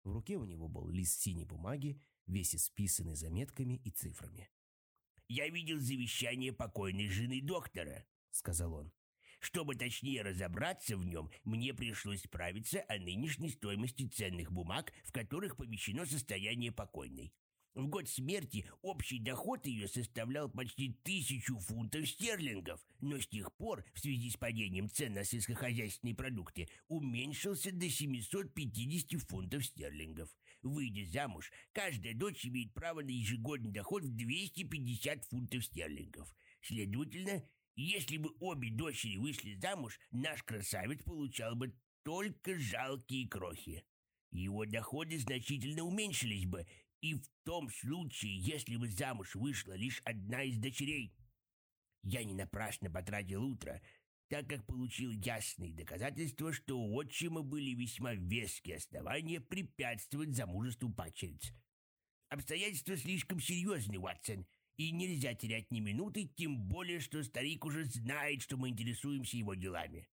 [0.04, 4.50] В руке у него был лист синей бумаги, весь исписанный заметками и цифрами.
[5.28, 8.92] «Я видел завещание покойной жены доктора»,— сказал он.
[9.40, 15.58] «Чтобы точнее разобраться в нем, мне пришлось справиться о нынешней стоимости ценных бумаг, в которых
[15.58, 17.34] помещено состояние покойной.
[17.76, 23.84] В год смерти общий доход ее составлял почти тысячу фунтов стерлингов, но с тех пор,
[23.94, 30.30] в связи с падением цен на сельскохозяйственные продукты, уменьшился до 750 фунтов стерлингов.
[30.66, 36.28] Выйдя замуж, каждая дочь имеет право на ежегодный доход в 250 фунтов стерлингов.
[36.60, 43.86] Следовательно, если бы обе дочери вышли замуж, наш красавец получал бы только жалкие крохи.
[44.32, 46.66] Его доходы значительно уменьшились бы,
[47.00, 51.16] и в том случае, если бы замуж вышла лишь одна из дочерей.
[52.02, 53.80] Я не напрасно потратил утро,
[54.30, 61.54] так как получил ясные доказательства, что у отчима были весьма веские основания препятствовать замужеству падчериц.
[62.30, 64.46] Обстоятельства слишком серьезны, Ватсон,
[64.78, 69.54] и нельзя терять ни минуты, тем более, что старик уже знает, что мы интересуемся его
[69.54, 70.08] делами.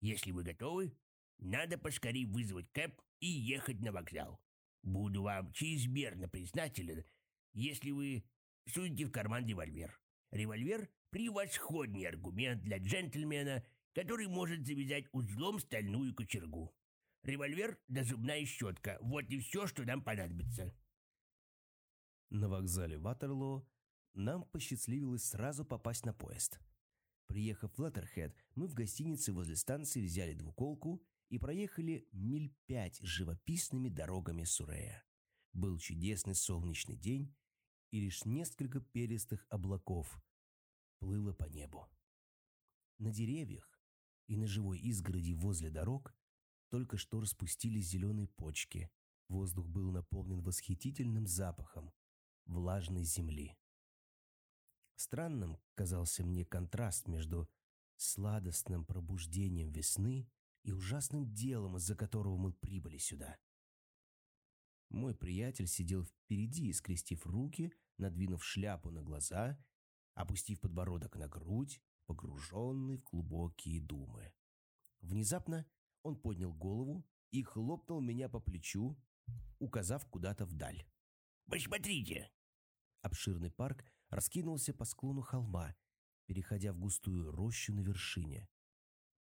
[0.00, 0.96] Если вы готовы,
[1.38, 4.40] надо поскорее вызвать Кэп и ехать на вокзал.
[4.82, 7.04] Буду вам чрезмерно признателен,
[7.52, 8.24] если вы
[8.66, 10.00] сунете в карман револьвер.
[10.30, 16.74] Револьвер– превосходный аргумент для джентльмена, который может завязать узлом стальную кочергу.
[17.22, 20.74] Револьвер да зубная щетка– вот и все, что нам понадобится.
[22.30, 23.66] На вокзале Ватерлоо
[24.14, 26.60] нам посчастливилось сразу попасть на поезд.
[27.26, 33.88] Приехав в Леттерхед, мы в гостинице возле станции взяли двуколку и проехали миль пять живописными
[33.88, 35.04] дорогами Сурея.
[35.52, 37.34] Был чудесный солнечный день,
[37.90, 40.20] и лишь несколько перистых облаков
[41.00, 41.88] плыло по небу.
[42.98, 43.80] На деревьях
[44.28, 46.14] и на живой изгороди возле дорог
[46.68, 48.90] только что распустились зеленые почки.
[49.28, 51.92] Воздух был наполнен восхитительным запахом
[52.44, 53.56] влажной земли.
[54.96, 57.48] Странным казался мне контраст между
[57.96, 60.30] сладостным пробуждением весны
[60.62, 63.38] и ужасным делом, из-за которого мы прибыли сюда.
[64.90, 69.58] Мой приятель сидел впереди, скрестив руки, надвинув шляпу на глаза,
[70.22, 74.32] опустив подбородок на грудь, погруженный в глубокие думы.
[75.00, 75.66] Внезапно
[76.02, 78.96] он поднял голову и хлопнул меня по плечу,
[79.58, 80.84] указав куда-то вдаль.
[81.46, 82.30] «Посмотрите!»
[83.02, 85.74] Обширный парк раскинулся по склону холма,
[86.26, 88.48] переходя в густую рощу на вершине.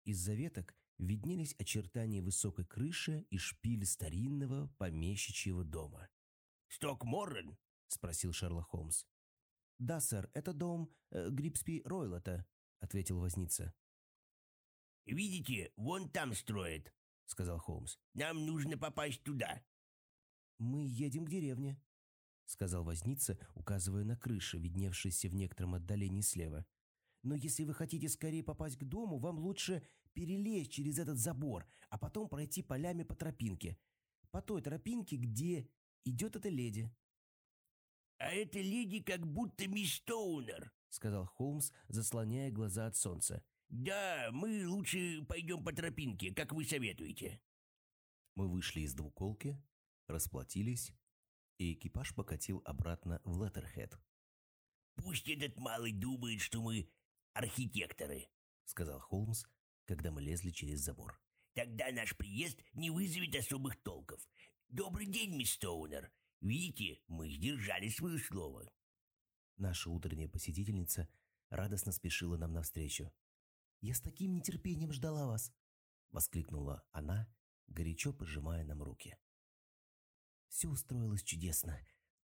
[0.06, 6.10] Из-за веток виднелись очертания высокой крыши и шпиль старинного помещичьего дома.
[6.68, 7.58] «Стокморрен?»—
[7.88, 9.06] спросил Шерлок Холмс.
[9.80, 12.46] «Да, сэр, это дом э, Грипспи Ройлота»,—
[12.82, 13.74] ответил возница.
[15.06, 16.94] «Видите, вон там строят»,—
[17.26, 17.98] сказал Холмс.
[18.14, 19.64] «Нам нужно попасть туда».
[20.58, 21.82] «Мы едем к деревне»,—
[22.46, 26.66] сказал возница, указывая на крыши, видневшиеся в некотором отдалении слева.
[27.24, 31.98] «Но если вы хотите скорее попасть к дому, вам лучше перелезть через этот забор, а
[31.98, 33.78] потом пройти полями по тропинке.
[34.32, 35.70] По той тропинке, где
[36.04, 36.92] идет эта леди.
[38.20, 43.42] «А эта леди как будто мисс Стоунер»,— сказал Холмс, заслоняя глаза от солнца.
[43.70, 47.42] «Да, мы лучше пойдем по тропинке, как вы советуете».
[48.36, 49.58] Мы вышли из двуколки,
[50.08, 50.94] расплатились,
[51.60, 53.98] и экипаж покатил обратно в Леттерхед.
[54.96, 56.92] «Пусть этот малый думает, что мы
[57.34, 58.28] архитекторы»,—
[58.66, 59.46] сказал Холмс,
[59.86, 61.22] когда мы лезли через забор.
[61.54, 64.28] «Тогда наш приезд не вызовет особых толков.
[64.68, 66.12] Добрый день, мисс Стоунер.
[66.42, 68.70] Видите, мы сдержали свое слово».
[69.58, 71.10] Наша утренняя посетительница
[71.50, 73.12] радостно спешила нам навстречу.
[73.82, 75.54] «Я с таким нетерпением ждала вас!»—
[76.12, 77.28] воскликнула она,
[77.68, 79.18] горячо пожимая нам руки.
[80.48, 81.80] Все устроилось чудесно.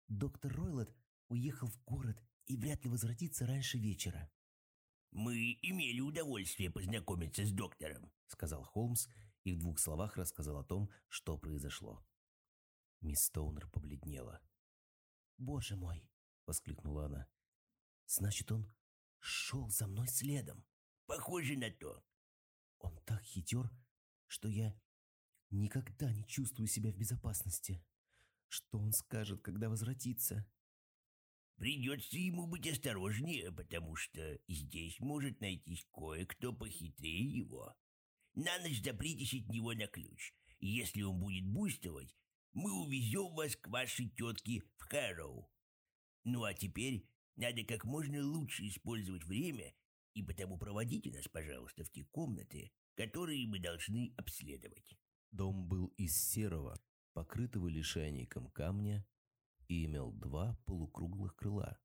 [0.07, 0.95] Доктор Ройлот
[1.28, 4.32] уехал в город и вряд ли возвратится раньше вечера.
[5.11, 9.07] «Мы имели удовольствие познакомиться с доктором»,— сказал Холмс
[9.43, 12.05] и в двух словах рассказал о том, что произошло.
[13.06, 14.41] Мисс Стоунер побледнела.
[15.38, 16.10] «Боже мой!»—
[16.47, 17.28] воскликнула она.
[18.08, 18.74] «Значит, он
[19.20, 20.66] шел за мной следом».
[21.06, 22.03] «Похоже на то».
[22.80, 23.70] «Он так хитер,
[24.26, 24.76] что я
[25.51, 27.86] никогда не чувствую себя в безопасности.
[28.47, 30.43] Что он скажет, когда возвратится?»
[31.58, 37.76] Придется ему быть осторожнее, потому что здесь может найтись кое-кто похитрее его.
[38.34, 40.34] На ночь запритесь от него на ключ.
[40.60, 42.16] Если он будет буйствовать,
[42.56, 45.47] мы увезем вас к вашей тетке в Хэроу.
[46.24, 49.76] Ну а теперь надо как можно лучше использовать время,
[50.14, 54.97] и потому проводите нас, пожалуйста, в те комнаты, которые мы должны обследовать.
[55.32, 56.80] Дом был из серого,
[57.14, 59.06] покрытого лишайником камня,
[59.68, 61.78] и имел два полукруглых крыла,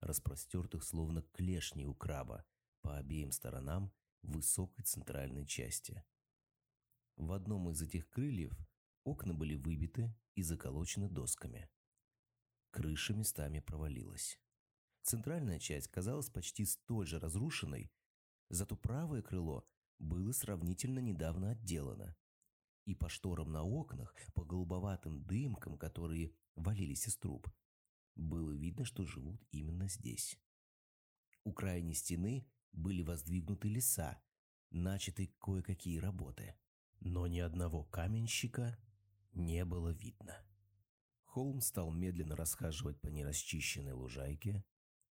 [0.00, 2.44] распростертых словно клешни у краба
[2.82, 3.90] по обеим сторонам
[4.20, 6.04] высокой центральной части.
[7.16, 8.52] В одном из этих крыльев
[9.06, 11.70] окна были выбиты и заколочены досками.
[12.70, 14.38] Крыша местами провалилась.
[15.02, 17.92] Центральная часть казалась почти столь же разрушенной,
[18.50, 19.64] зато правое крыло
[19.98, 22.16] было сравнительно недавно отделано.
[22.84, 27.48] И по шторам на окнах, по голубоватым дымкам, которые валились из труб.
[28.16, 30.38] Было видно, что живут именно здесь.
[31.44, 34.20] У крайней стены были воздвигнуты леса,
[34.70, 36.56] начаты кое-какие работы.
[37.00, 38.78] Но ни одного каменщика
[39.36, 40.44] не было видно.
[41.24, 44.64] Холм стал медленно расхаживать по нерасчищенной лужайке,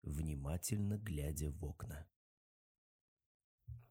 [0.03, 2.07] внимательно глядя в окна.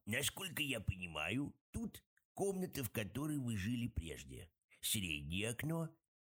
[0.06, 2.02] «Насколько я понимаю, тут
[2.34, 4.50] комната, в которой вы жили прежде.
[4.80, 5.90] Среднее окно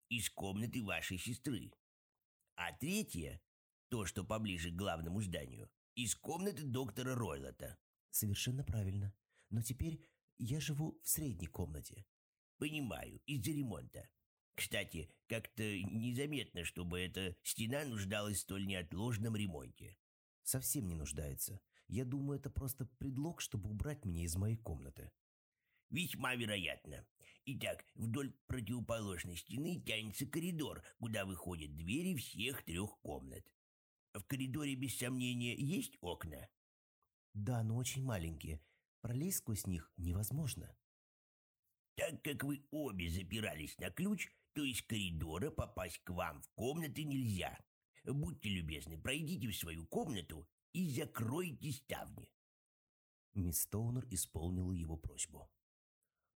[0.10, 1.72] из комнаты вашей сестры.
[2.56, 3.41] А третье,
[3.89, 7.78] то, что поближе к главному зданию, из комнаты доктора Ройлота.
[8.10, 9.14] Совершенно правильно.
[9.50, 10.02] Но теперь
[10.38, 12.06] я живу в средней комнате.
[12.58, 14.10] Понимаю, из-за ремонта.
[14.55, 19.95] Кстати, как-то незаметно, чтобы эта стена нуждалась в столь неотложном ремонте.
[20.41, 21.62] Совсем не нуждается.
[21.88, 25.12] Я думаю, это просто предлог, чтобы убрать меня из моей комнаты.
[25.89, 27.05] Весьма вероятно.
[27.45, 33.45] Итак, вдоль противоположной стены тянется коридор, куда выходят двери всех трех комнат.
[34.14, 36.49] В коридоре, без сомнения, есть окна?
[37.34, 38.60] Да, но очень маленькие.
[39.01, 40.76] Пролезть сквозь них невозможно.
[41.98, 47.04] Так как вы обе запирались на ключ, то из коридора попасть к вам в комнаты
[47.04, 47.58] нельзя.
[48.06, 52.32] Будьте любезны, пройдите в свою комнату и закройте ставни.
[53.34, 55.50] Мисс Стоунер исполнила его просьбу.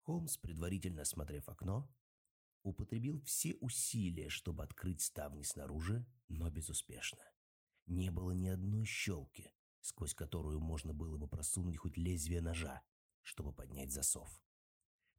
[0.02, 1.94] Холмс, предварительно осмотрев окно,
[2.62, 7.22] употребил все усилия, чтобы открыть ставни снаружи, но безуспешно.
[7.86, 9.52] Не было ни одной щелки,
[9.82, 12.82] сквозь которую можно было бы просунуть хоть лезвие ножа,
[13.22, 14.42] чтобы поднять засов.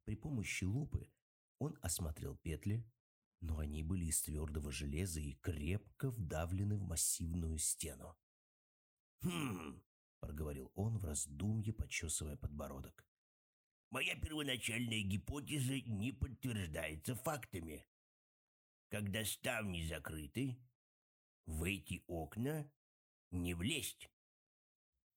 [0.04, 1.08] При помощи лупы
[1.58, 2.84] он осмотрел петли,
[3.40, 8.16] но они были из твердого железа и крепко вдавлены в массивную стену.
[9.22, 9.82] «Хм»,—
[10.20, 13.06] проговорил он в раздумье, почесывая подбородок.
[13.90, 17.86] Моя первоначальная гипотеза не подтверждается фактами.
[18.88, 20.58] Когда ставни закрыты,
[21.46, 22.70] в эти окна
[23.30, 24.08] не влезть.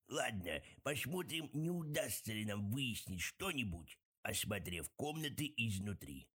[0.10, 6.28] Ладно, посмотрим, не удастся ли нам выяснить что-нибудь, осмотрев комнаты изнутри.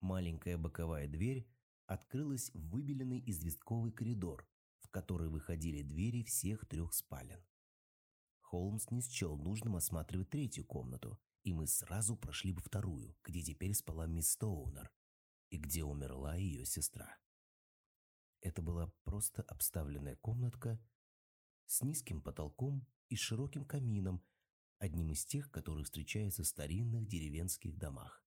[0.00, 1.46] Маленькая боковая дверь
[1.86, 4.48] открылась в выбеленный известковый коридор,
[4.80, 7.44] в который выходили двери всех трех спален.
[8.40, 13.74] Холмс не счел нужным осматривать третью комнату, и мы сразу прошли бы вторую, где теперь
[13.74, 14.90] спала мисс Стоунер,
[15.50, 17.18] и где умерла ее сестра.
[18.40, 20.80] Это была просто обставленная комнатка
[21.66, 24.24] с низким потолком и широким камином,
[24.78, 28.24] одним из тех, которые встречаются в старинных деревенских домах.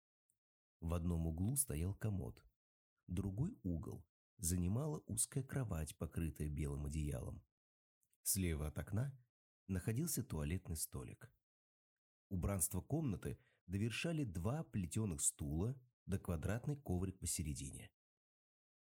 [0.80, 2.44] В одном углу стоял комод,
[3.08, 4.06] другой угол
[4.38, 7.44] занимала узкая кровать, покрытая белым одеялом.
[8.24, 9.18] Слева от окна
[9.68, 11.32] находился туалетный столик.
[12.30, 17.92] Убранство комнаты довершали два плетеных стула да квадратный коврик посередине.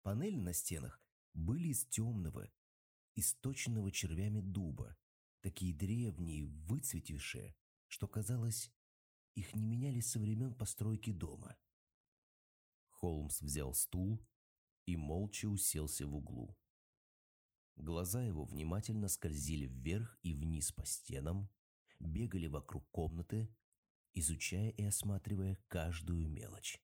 [0.03, 1.01] Панели на стенах
[1.33, 2.51] были из темного,
[3.15, 4.95] источенного червями дуба,
[5.41, 7.55] такие древние, выцветившие,
[7.87, 8.71] что, казалось,
[9.35, 11.57] их не меняли со времен постройки дома.
[12.89, 14.25] Холмс взял стул
[14.85, 16.57] и молча уселся в углу.
[17.75, 21.49] Глаза его внимательно скользили вверх и вниз по стенам,
[21.99, 23.55] бегали вокруг комнаты,
[24.13, 26.81] изучая и осматривая каждую мелочь.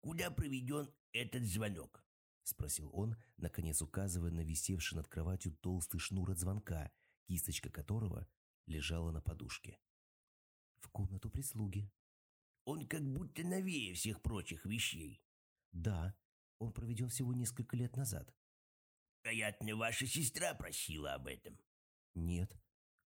[0.00, 2.04] «Куда проведен этот звонок?»—
[2.42, 6.90] спросил он, наконец указывая на висевший над кроватью толстый шнур от звонка,
[7.30, 8.26] кисточка которого
[8.66, 9.78] лежала на подушке.
[10.80, 11.88] «В комнату прислуги».
[12.64, 15.22] «Он как будто новее всех прочих вещей».
[15.70, 16.16] «Да,
[16.58, 18.34] он проведен всего несколько лет назад».
[19.22, 21.56] «Вероятно, ваша сестра просила об этом».
[22.14, 22.52] «Нет,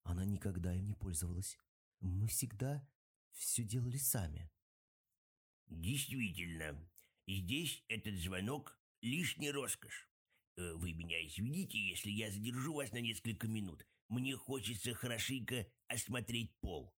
[0.05, 1.59] она никогда им не пользовалась.
[1.99, 2.89] Мы всегда
[3.33, 4.53] все делали сами».
[5.67, 6.89] «Действительно,
[7.27, 10.12] здесь этот звонок— лишний роскошь.
[10.57, 13.87] Э, вы меня извините, если я задержу вас на несколько минут.
[14.09, 16.95] Мне хочется хорошенько осмотреть пол».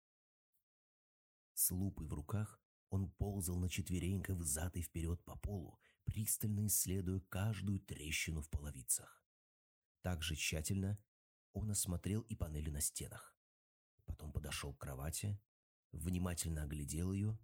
[1.53, 7.19] С лупой в руках он ползал на четвереньках взад и вперед по полу, пристально исследуя
[7.29, 9.23] каждую трещину в половицах.
[10.01, 10.97] Так же тщательно
[11.53, 13.37] он осмотрел и панели на стенах.
[14.05, 15.39] Потом подошел к кровати,
[15.91, 17.37] внимательно оглядел ее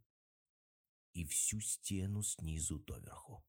[1.13, 3.45] и всю стену снизу доверху.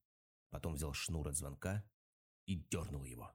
[0.50, 1.88] Потом взял шнур от звонка
[2.46, 3.32] и дернул его.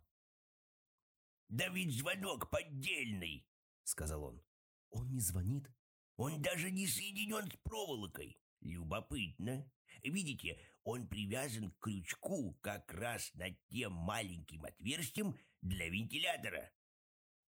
[1.49, 3.47] «Да ведь звонок поддельный!»—
[3.83, 4.43] сказал он.
[4.89, 5.69] «Он не звонит?»
[6.17, 8.39] «Он даже не соединен с проволокой.
[8.61, 9.69] Любопытно.
[10.01, 16.71] Видите, он привязан к крючку как раз над тем маленьким отверстием для вентилятора».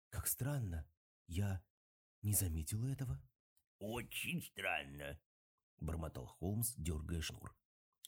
[0.10, 0.90] «Как странно.
[1.28, 1.62] Я
[2.22, 3.22] не заметила этого?»
[3.80, 5.20] «Очень странно»,—
[5.80, 7.54] бормотал Холмс, дергая шнур.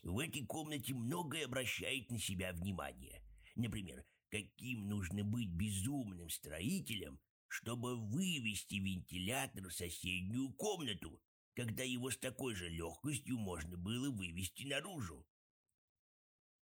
[0.03, 3.24] «В этой комнате многое обращает на себя внимание.
[3.55, 11.21] Например, каким нужно быть безумным строителем, чтобы вывести вентилятор в соседнюю комнату,
[11.53, 15.25] когда его с такой же легкостью можно было вывести наружу.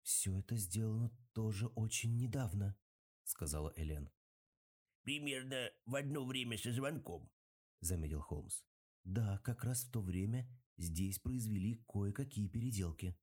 [0.02, 2.74] «Все это сделано тоже очень недавно»,—
[3.24, 4.10] сказала Элен.
[5.02, 7.30] «Примерно в одно время со звонком»,—
[7.80, 8.62] заметил Холмс.
[9.04, 13.14] «Да, как раз в то время здесь произвели кое-какие переделки».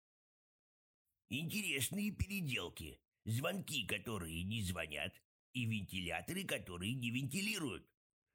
[1.29, 3.01] «Интересные переделки.
[3.25, 5.13] Звонки, которые не звонят,
[5.53, 7.89] и вентиляторы, которые не вентилируют.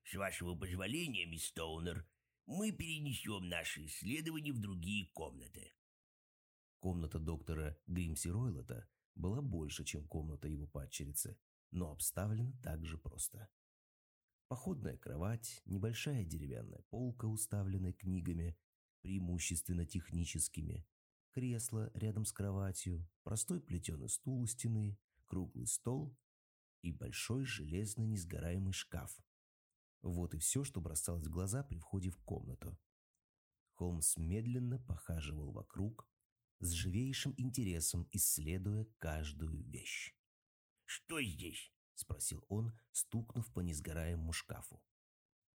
[0.05, 2.05] С вашего позволения, мисс Стоунер,
[2.47, 5.73] мы перенесем наши исследования в другие комнаты.
[6.81, 11.39] Комната доктора Гримси Ройлота была больше, чем комната его падчерицы,
[11.71, 13.49] но обставлена так же просто.
[14.49, 18.59] Походная кровать, небольшая деревянная полка, уставленная книгами,
[19.03, 20.85] преимущественно техническими,
[21.33, 26.17] кресло рядом с кроватью, простой плетеный стул у стены, круглый стол
[26.83, 29.21] и большой железный несгораемый шкаф,
[30.03, 32.79] вот и все, что бросалось в глаза при входе в комнату.
[33.75, 36.09] Холмс медленно похаживал вокруг,
[36.61, 40.15] с живейшим интересом исследуя каждую вещь.
[40.85, 44.83] «Что здесь?»– спросил он, стукнув по несгораемому шкафу.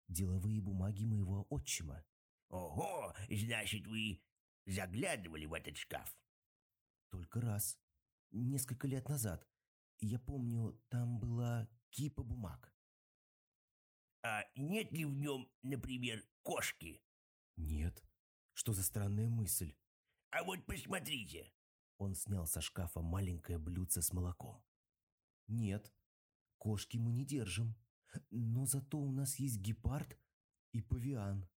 [0.09, 2.05] «Деловые бумаги моего отчима».
[2.49, 3.15] «Ого!
[3.29, 4.23] Значит, вы
[4.67, 6.17] заглядывали в этот шкаф?»
[7.11, 7.79] «Только раз.
[8.31, 9.47] Несколько лет назад.
[10.01, 12.75] Я помню, там была кипа бумаг.
[14.23, 17.03] А нет ли в нем, например, кошки?
[17.57, 18.03] Нет.
[18.55, 19.77] Что за странная мысль?
[20.31, 21.53] А вот посмотрите.
[21.99, 24.65] Он снял со шкафа маленькое блюдце с молоком.
[25.47, 25.93] Нет,
[26.59, 27.77] кошки мы не держим.
[28.31, 30.19] Но зато у нас есть гепард
[30.73, 31.49] и павиан.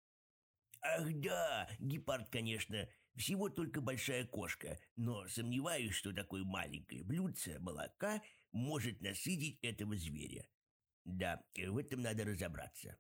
[0.95, 8.23] Ах да, гепард, конечно, всего только большая кошка, но сомневаюсь, что такое маленькое блюдце молока
[8.53, 10.47] может насытить этого зверя.
[11.05, 12.97] Да, в этом надо разобраться.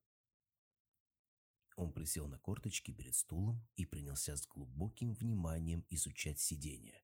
[1.76, 7.02] Он присел на корточки перед стулом и принялся с глубоким вниманием изучать сиденье.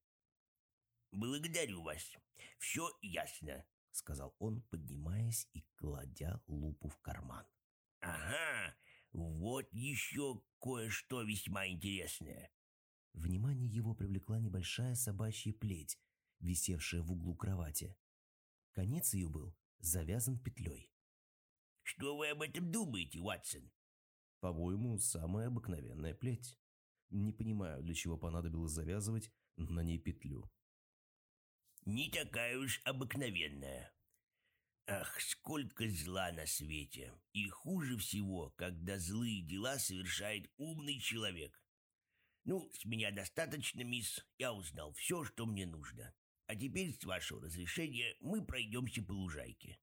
[1.11, 2.11] «Благодарю вас.
[2.57, 7.45] Все ясно»,— сказал он, поднимаясь и кладя лупу в карман.
[7.99, 8.75] «Ага,
[9.13, 12.51] вот еще кое-что весьма интересное».
[13.13, 15.99] Внимание его привлекла небольшая собачья плеть,
[16.39, 17.95] висевшая в углу кровати.
[18.71, 20.91] Конец ее был завязан петлей.
[21.83, 23.69] Что вы об этом думаете, Уотсон?
[24.39, 26.57] По-моему, самая обыкновенная плеть.
[27.09, 30.49] Не понимаю, для чего понадобилось завязывать на ней петлю.
[31.85, 33.93] Не такая уж обыкновенная.
[34.85, 37.13] Ах, сколько зла на свете.
[37.31, 41.63] И хуже всего, когда злые дела совершает умный человек.
[42.43, 44.25] Ну, с меня достаточно, мисс.
[44.37, 46.13] Я узнал все, что мне нужно.
[46.47, 49.79] А теперь, с вашего разрешения, мы пройдемся по лужайке.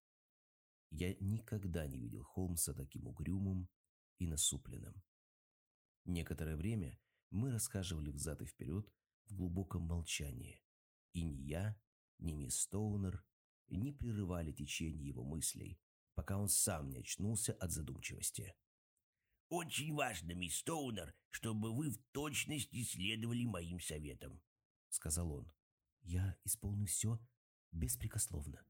[0.91, 3.71] Я никогда не видел Холмса таким угрюмым
[4.19, 5.03] и насупленным.
[6.05, 8.93] Некоторое время мы расхаживали взад и вперед
[9.27, 10.63] в глубоком молчании.
[11.15, 11.81] И ни я,
[12.19, 13.25] ни мисс Стоунер
[13.77, 15.79] не прерывали течение его мыслей,
[16.15, 18.55] пока он сам не очнулся от задумчивости.
[19.49, 24.41] «Очень важно, мисс Стоунер, чтобы вы в точности следовали моим советам»,—
[24.91, 25.53] сказал он.
[26.03, 27.19] «Я исполню все
[27.73, 28.65] беспрекословно».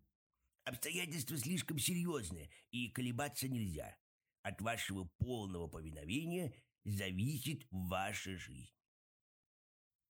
[0.64, 3.96] «Обстоятельства слишком серьезные, и колебаться нельзя.
[4.42, 8.72] От вашего полного повиновения зависит ваша жизнь».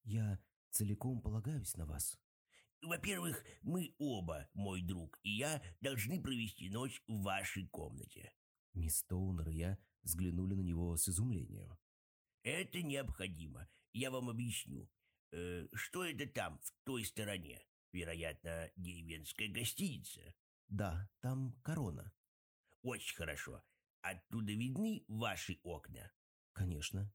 [0.05, 0.39] «Я
[0.71, 2.17] целиком полагаюсь на вас»,
[2.83, 8.33] во-первых, мы оба, мой друг и я, должны провести ночь в вашей комнате.
[8.75, 11.77] Мисс Стоунер и я взглянули на него с изумлением.
[12.43, 13.69] Это необходимо.
[13.93, 14.89] Я вам объясню.
[15.33, 17.67] Э, что это там, в той стороне?
[17.93, 20.35] Вероятно, деревенская гостиница.
[20.69, 22.13] Да, там корона.
[22.83, 23.63] Очень хорошо.
[24.01, 26.11] Оттуда видны ваши окна?
[26.53, 27.13] Конечно.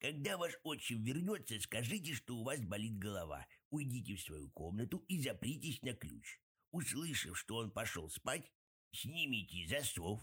[0.00, 3.46] Когда ваш отчим вернется, скажите, что у вас болит голова.
[3.72, 6.38] Уйдите в свою комнату и запритесь на ключ.
[6.72, 8.52] Услышав, что он пошел спать,
[8.92, 10.20] снимите засов,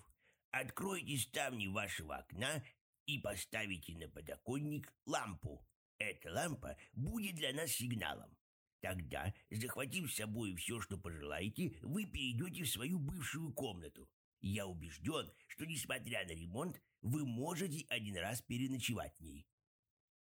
[0.52, 2.64] откройте ставни вашего окна
[3.08, 5.68] и поставите на подоконник лампу.
[5.98, 8.38] Эта лампа будет для нас сигналом.
[8.82, 14.08] Тогда, захватив с собой все, что пожелаете, вы перейдете в свою бывшую комнату.
[14.42, 19.48] Я убежден, что, несмотря на ремонт, вы можете один раз переночевать в ней.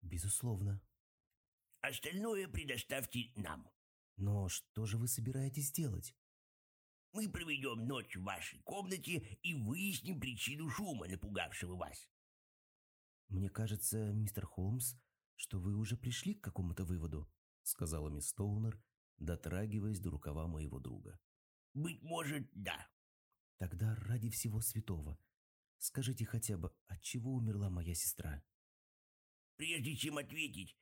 [0.03, 0.79] Безусловно.
[1.87, 3.69] Остальное предоставьте нам.
[4.17, 6.15] Но что же вы собираетесь делать?
[7.11, 12.09] Мы проведем ночь в вашей комнате и выясним причину шума, напугавшего вас.
[13.27, 14.95] Мне кажется, мистер Холмс,
[15.35, 17.31] что вы уже пришли к какому-то выводу,
[17.61, 18.81] сказала мисс Стоунер,
[19.19, 21.19] дотрагиваясь до рукава моего друга.
[21.75, 22.89] Быть может, да.
[23.59, 25.19] Тогда ради всего святого,
[25.77, 28.43] скажите хотя бы, от чего умерла моя сестра?
[29.55, 30.75] Прежде чем ответить,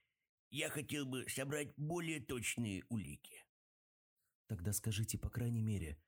[0.53, 3.43] я хотел бы собрать более точные улики.
[4.47, 5.99] Тогда скажите, по крайней мере,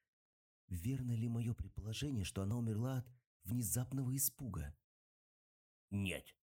[0.68, 3.08] верно ли мое предположение, что она умерла от
[3.44, 4.78] внезапного испуга?
[5.90, 6.36] Нет,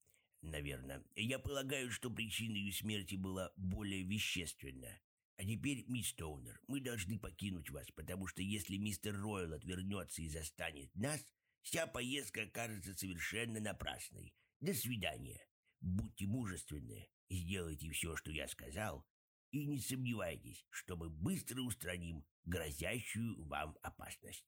[0.41, 1.05] наверное.
[1.15, 5.03] Я полагаю, что причиной ее смерти была более вещественная.
[5.37, 10.29] А теперь, мисс Стоунер, мы должны покинуть вас, потому что если мистер Ройл отвернется и
[10.31, 11.23] застанет нас,
[11.61, 14.35] вся поездка окажется совершенно напрасной.
[14.61, 15.47] До свидания.
[15.83, 19.07] Будьте мужественны, сделайте все, что я сказал,
[19.51, 24.47] и не сомневайтесь, что мы быстро устраним грозящую вам опасность.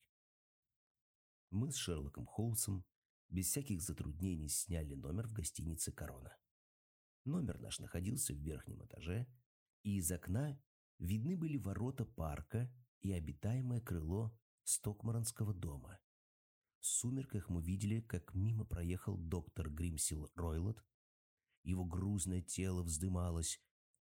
[1.51, 2.85] Мы с Шерлоком Холмсом
[3.29, 6.37] без всяких затруднений сняли номер в гостинице «Корона».
[7.25, 9.27] Номер наш находился в верхнем этаже,
[9.83, 10.61] и из окна
[10.99, 15.99] видны были ворота парка и обитаемое крыло Стокмаронского дома.
[16.81, 20.85] В сумерках мы видели, как мимо проехал доктор Гримсил Ройлот
[21.63, 23.61] его грузное тело вздымалось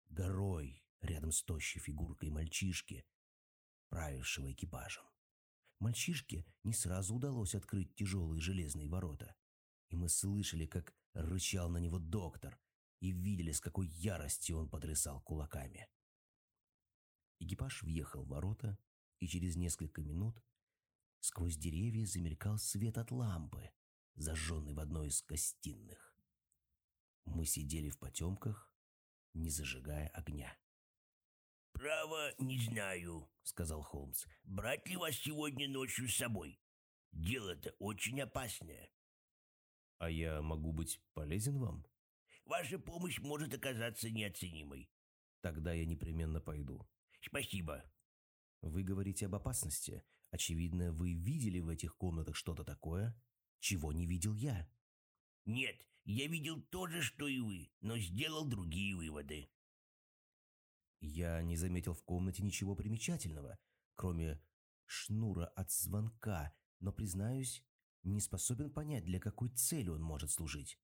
[0.08, 3.06] горой рядом с тощей фигуркой мальчишки,
[3.88, 5.04] правившего экипажем.
[5.78, 9.34] Мальчишке не сразу удалось открыть тяжелые железные ворота,
[9.88, 12.58] и мы слышали, как рычал на него доктор,
[13.00, 15.88] и видели, с какой яростью он потрясал кулаками.
[17.38, 18.76] Экипаж въехал в ворота,
[19.20, 20.42] и через несколько минут
[21.20, 23.70] сквозь деревья замелькал свет от лампы,
[24.16, 26.07] зажженной в одной из гостиных.
[27.34, 28.72] Мы сидели в потемках,
[29.34, 30.56] не зажигая огня.
[31.72, 34.24] «Право, не знаю»,— сказал Холмс.
[34.44, 36.60] «Брать ли вас сегодня ночью с собой?
[37.12, 38.90] Дело-то очень опасное».
[39.98, 41.86] «А я могу быть полезен вам?»
[42.44, 44.90] «Ваша помощь может оказаться неоценимой».
[45.40, 46.88] «Тогда я непременно пойду».
[47.20, 47.84] «Спасибо».
[48.62, 50.02] «Вы говорите об опасности.
[50.30, 53.14] Очевидно, вы видели в этих комнатах что-то такое,
[53.60, 54.68] чего не видел я».
[55.44, 59.50] «Нет, я видел то же, что и вы, но сделал другие выводы.
[61.00, 63.58] Я не заметил в комнате ничего примечательного,
[63.94, 64.42] кроме
[64.86, 67.62] шнура от звонка, но, признаюсь,
[68.04, 70.80] не способен понять, для какой цели он может служить.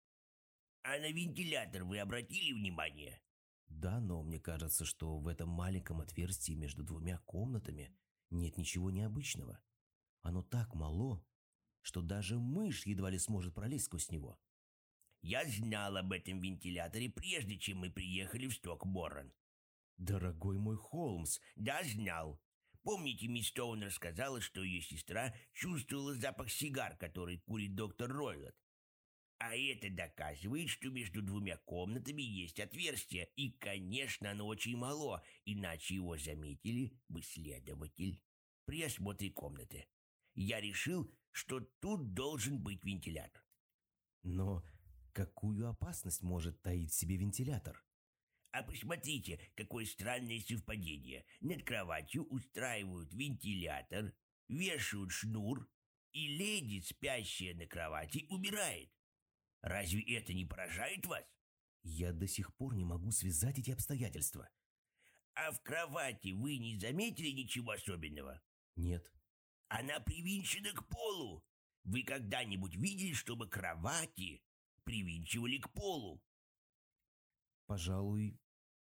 [0.82, 3.22] А на вентилятор вы обратили внимание?
[3.68, 7.96] Да, но мне кажется, что в этом маленьком отверстии между двумя комнатами
[8.28, 9.58] нет ничего необычного.
[10.20, 11.24] Оно так мало,
[11.80, 14.38] что даже мышь едва ли сможет пролезть сквозь него.
[15.26, 19.32] Я знал об этом вентиляторе, прежде чем мы приехали в Стокборн.
[19.96, 22.42] Дорогой мой Холмс, Да, знал.
[22.82, 28.54] Помните, мисс Стоун рассказала, что ее сестра чувствовала запах сигар, который курит доктор Ройлот?
[29.38, 35.94] А это доказывает, что между двумя комнатами есть отверстие, и, конечно, оно очень мало, иначе
[35.94, 38.20] его заметили бы следователь
[38.66, 39.86] при осмотре комнаты.
[40.34, 43.42] Я решил, что тут должен быть вентилятор.
[44.22, 44.62] но
[45.14, 47.82] какую опасность может таить в себе вентилятор?
[48.50, 51.24] А посмотрите, какое странное совпадение.
[51.40, 54.12] Над кроватью устраивают вентилятор,
[54.48, 55.68] вешают шнур,
[56.12, 58.92] и леди, спящая на кровати, умирает.
[59.62, 61.24] Разве это не поражает вас?
[61.82, 64.48] Я до сих пор не могу связать эти обстоятельства.
[65.34, 68.40] А в кровати вы не заметили ничего особенного?
[68.76, 69.12] Нет.
[69.68, 71.44] Она привинчена к полу.
[71.82, 74.42] Вы когда-нибудь видели, чтобы кровати
[74.84, 76.22] привинчивали к полу?
[77.66, 78.38] Пожалуй,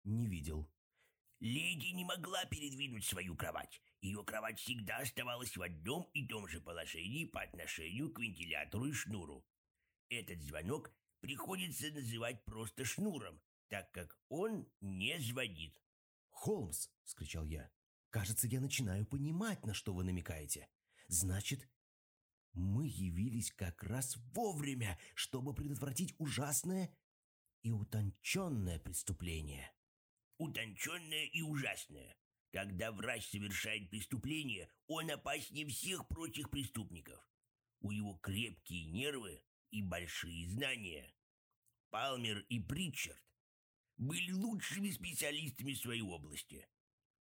[0.04, 0.70] не видел.
[1.40, 3.82] Леди не могла передвинуть свою кровать.
[4.02, 8.94] Ее кровать всегда оставалась в одном и том же положении по отношению к вентилятору и
[8.94, 9.46] шнуру.
[10.10, 15.82] Этот звонок приходится называть просто шнуром, так как он не звонит.
[16.30, 17.70] «Холмс!»— вскричал я.
[18.10, 20.70] «Кажется, я начинаю понимать, на что вы намекаете.
[21.08, 21.68] Значит,
[22.58, 26.96] мы явились как раз вовремя, чтобы предотвратить ужасное
[27.64, 29.72] и утонченное преступление».
[30.40, 32.16] Утонченное и ужасное.
[32.52, 37.28] Когда врач совершает преступление, он опаснее всех прочих преступников.
[37.82, 39.42] У него крепкие нервы
[39.72, 41.14] и большие знания.
[41.90, 43.22] Палмер и Притчард
[43.98, 46.68] были лучшими специалистами своей области.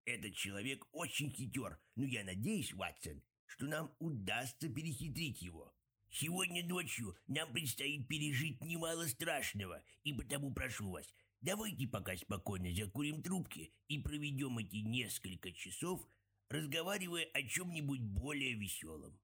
[0.04, 5.74] Этот человек очень хитер, но я надеюсь, Ватсон, что нам удастся перехитрить его.
[6.10, 13.22] Сегодня ночью нам предстоит пережить немало страшного, и потому прошу вас, давайте пока спокойно закурим
[13.22, 16.06] трубки и проведем эти несколько часов,
[16.48, 19.18] разговаривая о чем-нибудь более веселом.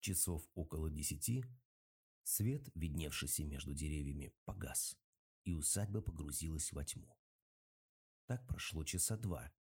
[0.00, 1.44] Часов около десяти
[2.22, 4.96] свет, видневшийся между деревьями, погас,
[5.44, 7.16] и усадьба погрузилась во тьму.
[8.26, 9.52] Так прошло часа два.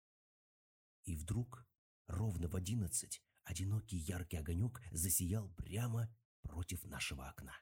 [1.05, 1.67] И вдруг,
[2.07, 7.53] ровно в одиннадцать, одинокий яркий огонек засиял прямо против нашего окна.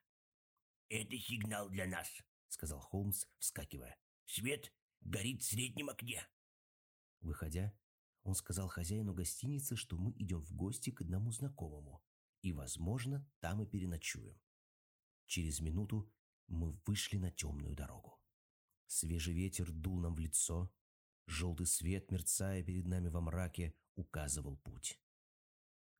[0.89, 2.09] «Это сигнал для нас»,—
[2.49, 3.97] сказал Холмс, вскакивая.
[4.25, 6.27] Свет горит в среднем окне.
[7.19, 7.73] Выходя,
[8.23, 12.03] он сказал хозяину гостиницы, что мы идем в гости к одному знакомому,
[12.41, 14.39] и, возможно, там и переночуем.
[15.25, 16.11] Через минуту
[16.47, 18.19] мы вышли на темную дорогу.
[18.87, 20.71] Свежий ветер дул нам в лицо,
[21.25, 24.99] желтый свет, мерцая перед нами во мраке, указывал путь.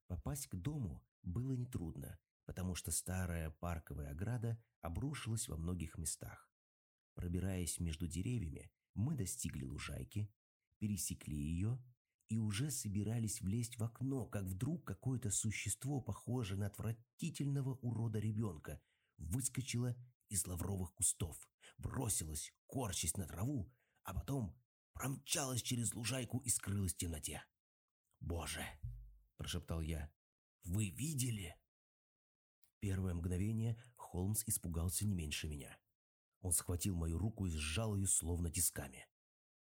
[0.07, 6.49] Попасть к дому было нетрудно, потому что старая парковая ограда обрушилась во многих местах.
[7.15, 10.31] Пробираясь между деревьями, мы достигли лужайки,
[10.79, 11.81] пересекли ее
[12.29, 18.81] и уже собирались влезть в окно, как вдруг какое-то существо, похожее на отвратительного урода ребенка,
[19.17, 19.95] выскочило
[20.29, 21.37] из лавровых кустов,
[21.77, 23.71] бросилось, корчась на траву,
[24.03, 24.59] а потом
[24.93, 27.43] промчалась через лужайку и скрылась в темноте.
[28.19, 28.65] «Боже!»–
[29.37, 30.11] прошептал я.
[30.63, 31.55] «Вы видели?»
[32.79, 35.77] Первое мгновение Холмс испугался не меньше меня.
[36.41, 39.07] Он схватил мою руку и сжал ее словно тисками.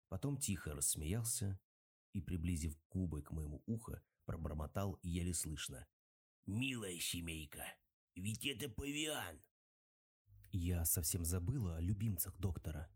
[0.08, 1.60] Потом тихо рассмеялся
[2.12, 5.86] и, приблизив губы к моему уху, пробормотал еле слышно.
[6.46, 7.64] «Милая семейка,
[8.14, 9.42] ведь это павиан!»
[10.52, 12.88] Я совсем забыла о любимцах доктора.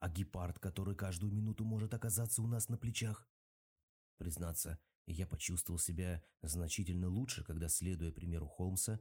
[0.00, 3.28] А гепард, который каждую минуту может оказаться у нас на плечах.
[4.16, 9.00] Признаться, я почувствовал себя значительно лучше, когда, следуя примеру Холмса,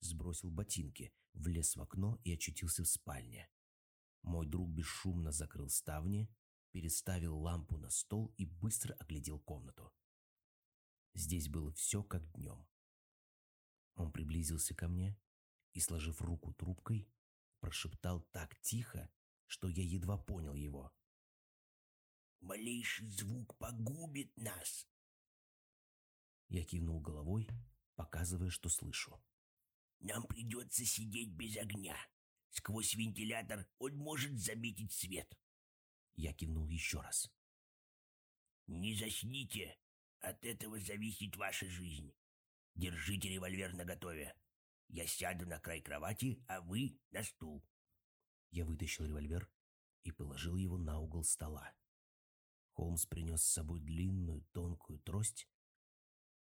[0.00, 3.48] сбросил ботинки, влез в окно и очутился в спальне.
[4.22, 6.28] Мой друг бесшумно закрыл ставни,
[6.72, 9.92] переставил лампу на стол и быстро оглядел комнату.
[11.14, 12.66] Здесь было все как днем.
[13.94, 15.18] Он приблизился ко мне
[15.72, 17.08] и, сложив руку трубкой,
[17.60, 19.10] прошептал так тихо,
[19.50, 20.92] что я едва понял его.
[22.40, 24.86] «Малейший звук погубит нас!»
[26.48, 27.48] Я кивнул головой,
[27.96, 29.20] показывая, что слышу.
[29.98, 31.96] «Нам придется сидеть без огня.
[32.50, 35.36] Сквозь вентилятор он может заметить свет».
[36.14, 37.28] Я кивнул еще раз.
[38.68, 39.76] «Не засните.
[40.20, 42.14] От этого зависит ваша жизнь.
[42.76, 44.32] Держите револьвер наготове.
[44.88, 47.64] Я сяду на край кровати, а вы на стул».
[48.50, 49.48] Я вытащил револьвер
[50.02, 51.72] и положил его на угол стола.
[52.72, 55.48] Холмс принес с собой длинную тонкую трость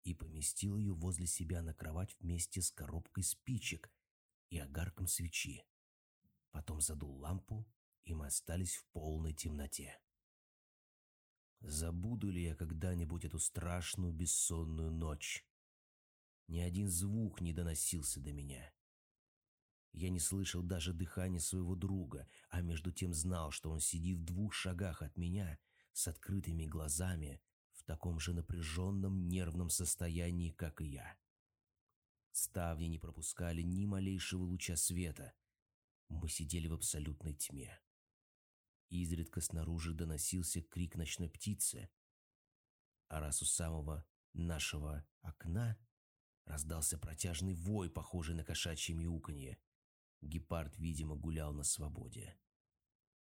[0.03, 3.91] и поместил ее возле себя на кровать вместе с коробкой спичек
[4.51, 5.65] и огарком свечи.
[6.51, 7.67] Потом задул лампу,
[8.05, 9.99] и мы остались в полной темноте.
[11.61, 15.47] Забуду ли я когда-нибудь эту страшную бессонную ночь?
[16.47, 18.71] Ни один звук не доносился до меня.
[19.95, 24.25] Я не слышал даже дыхания своего друга, а между тем знал, что он сидит в
[24.25, 25.57] двух шагах от меня
[25.93, 27.41] с открытыми глазами
[27.75, 31.17] в таком же напряженном нервном состоянии, как и я.
[32.33, 35.33] Ставни не пропускали ни малейшего луча света.
[36.09, 37.81] Мы сидели в абсолютной тьме.
[38.89, 41.89] Изредка снаружи доносился крик ночной птицы,
[43.07, 45.79] а раз у самого нашего окна
[46.47, 49.57] раздался протяжный вой, похожий на кошачье мяуканье.
[50.25, 52.37] Гепард, видимо, гулял на свободе.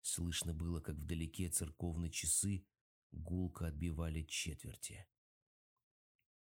[0.01, 2.67] Слышно было, как вдалеке церковные часы
[3.13, 5.07] гулко отбивали четверти.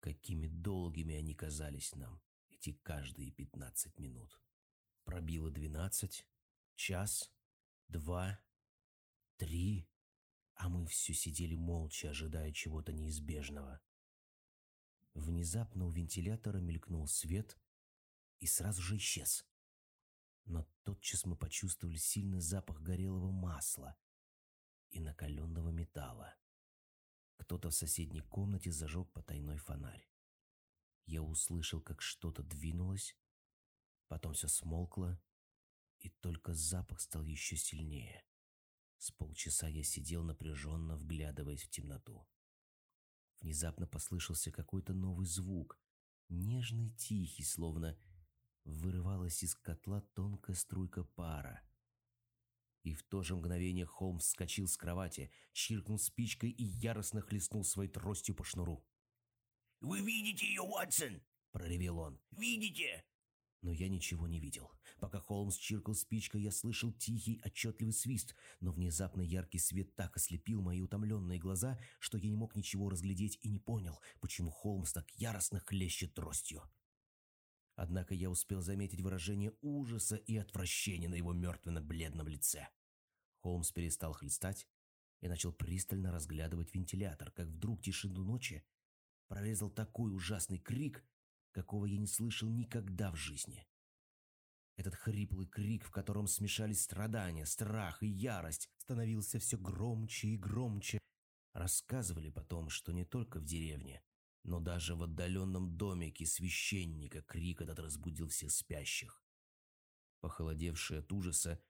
[0.01, 4.41] Какими долгими они казались нам, эти каждые пятнадцать минут.
[5.05, 6.27] Пробило двенадцать,
[6.75, 7.33] час,
[7.89, 8.41] два,
[9.37, 9.89] три,
[10.55, 13.81] а мы все сидели молча, ожидая чего-то неизбежного.
[15.15, 17.59] Внезапно у вентилятора мелькнул свет
[18.41, 19.45] и сразу же исчез.
[20.49, 23.97] Но тотчас мы почувствовали сильный запах горелого масла
[24.91, 26.35] и накаленного металла.
[27.37, 30.09] Кто-то в соседней комнате зажег потайной фонарь.
[31.05, 33.15] Я услышал, как что-то двинулось,
[34.09, 35.21] потом все смолкло,
[36.01, 38.25] и только запах стал еще сильнее.
[38.97, 42.27] С полчаса я сидел напряженно, вглядываясь в темноту.
[43.41, 45.79] Внезапно послышался какой-то новый звук,
[46.31, 47.99] нежный, тихий, словно
[48.69, 51.63] вырывалась из котла тонкая струйка пара.
[52.83, 57.91] И в то же мгновение Холмс вскочил с кровати, чиркнул спичкой и яростно хлестнул своей
[57.91, 58.85] тростью по шнуру.
[59.81, 61.21] «Вы видите ее, Уотсон?»–
[61.53, 62.21] проревел он.
[62.31, 63.05] «Видите?
[63.63, 64.71] Но я ничего не видел.
[65.01, 70.63] Пока Холмс чиркал спичкой, я слышал тихий, отчетливый свист, но внезапно яркий свет так ослепил
[70.63, 75.11] мои утомленные глаза, что я не мог ничего разглядеть и не понял, почему Холмс так
[75.17, 76.63] яростно хлещет тростью.
[77.79, 82.67] Однако я успел заметить выражение ужаса и отвращения на его мертвенно-бледном лице.
[83.37, 84.67] Холмс перестал хлестать
[85.21, 88.65] и начал пристально разглядывать вентилятор, как вдруг тишину ночи
[89.29, 91.07] прорезал такой ужасный крик,
[91.53, 93.65] какого я не слышал никогда в жизни.
[94.75, 100.99] Этот хриплый крик, в котором смешались страдания, страх и ярость, становился все громче и громче.
[101.53, 104.03] Рассказывали потом, что не только в деревне,
[104.49, 109.23] но даже в отдаленном домике священника крик этот разбудил всех спящих.
[110.21, 111.63] Похолодевшие от ужаса,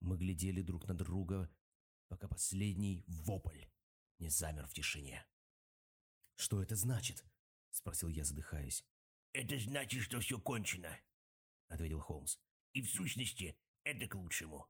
[0.00, 1.50] мы глядели друг на друга,
[2.08, 3.64] пока последний вопль
[4.18, 5.26] не замер в тишине.
[6.34, 7.24] «Что это значит?»–
[7.70, 8.84] спросил я, задыхаясь.
[9.32, 11.00] «Это значит, что все кончено»,—
[11.68, 12.36] ответил Холмс.
[12.74, 14.68] «И в сущности, это к лучшему.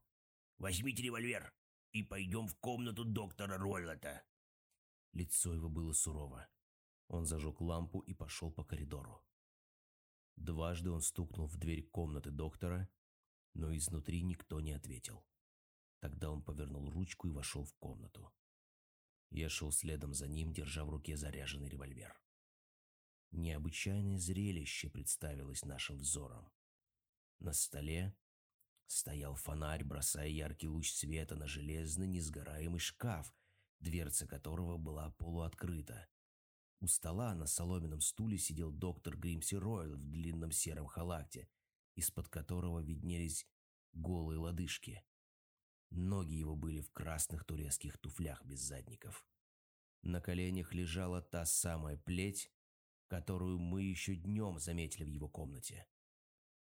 [0.58, 1.52] Возьмите револьвер
[1.90, 4.22] и пойдем в комнату доктора Ройлота».
[5.12, 6.48] Лицо его было сурово.
[7.08, 9.22] Он зажег лампу и пошел по коридору.
[10.36, 12.88] Дважды он стукнул в дверь комнаты доктора,
[13.54, 15.24] но изнутри никто не ответил.
[16.00, 18.32] Тогда он повернул ручку и вошел в комнату.
[19.30, 22.20] Я шел следом за ним, держа в руке заряженный револьвер.
[23.32, 26.52] Необычайное зрелище представилось нашим взором.
[27.38, 28.16] На столе
[28.86, 33.34] стоял фонарь, бросая яркий луч света на железный несгораемый шкаф,
[33.80, 36.08] дверца которого была полуоткрыта.
[36.80, 41.48] У стола на соломенном стуле сидел доктор Гримси Ройл в длинном сером халате,
[41.94, 43.46] из-под которого виднелись
[43.92, 45.02] голые лодыжки.
[45.90, 49.26] Ноги его были в красных турецких туфлях без задников.
[50.02, 52.52] На коленях лежала та самая плеть,
[53.08, 55.86] которую мы еще днем заметили в его комнате.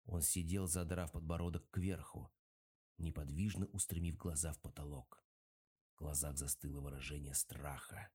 [0.05, 2.31] Он сидел, задрав подбородок кверху,
[2.97, 5.23] неподвижно устремив глаза в потолок.
[5.93, 8.09] В глазах застыло выражение страха.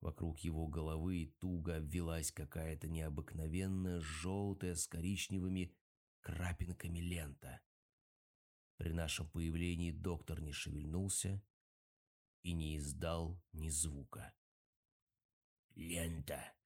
[0.00, 5.74] Вокруг его головы туго обвелась какая-то необыкновенная желтая с коричневыми
[6.20, 7.60] крапинками лента.
[8.76, 11.42] При нашем появлении доктор не шевельнулся
[12.42, 14.34] и не издал ни звука.
[15.74, 16.56] «Лента!»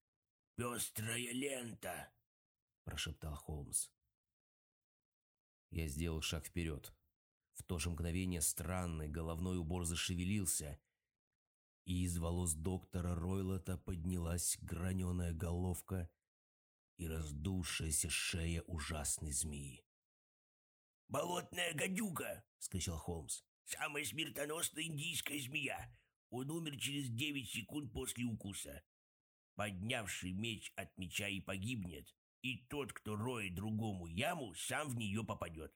[0.60, 2.12] «Пестрая лента!»–
[2.84, 3.88] прошептал Холмс.
[5.70, 6.92] Я сделал шаг вперед.
[7.54, 10.78] В то же мгновение странный головной убор зашевелился,
[11.90, 16.08] и из волос доктора Ройлота поднялась граненая головка
[16.98, 19.84] и раздувшаяся шея ужасной змеи.
[21.08, 23.42] «Болотная гадюка!»– скричал Холмс.
[23.64, 25.92] «Самая смертоносная индийская змея!
[26.28, 28.84] Он умер через девять секунд после укуса.
[29.56, 35.24] Поднявший меч от меча и погибнет, и тот, кто роет другому яму, сам в нее
[35.24, 35.74] попадет.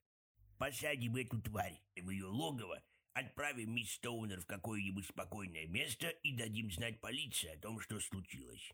[0.59, 2.85] Посадим эту тварь в ее логово,
[3.15, 8.73] отправим мисс Стоунер в какое-нибудь спокойное место и дадим знать полиции о том, что случилось».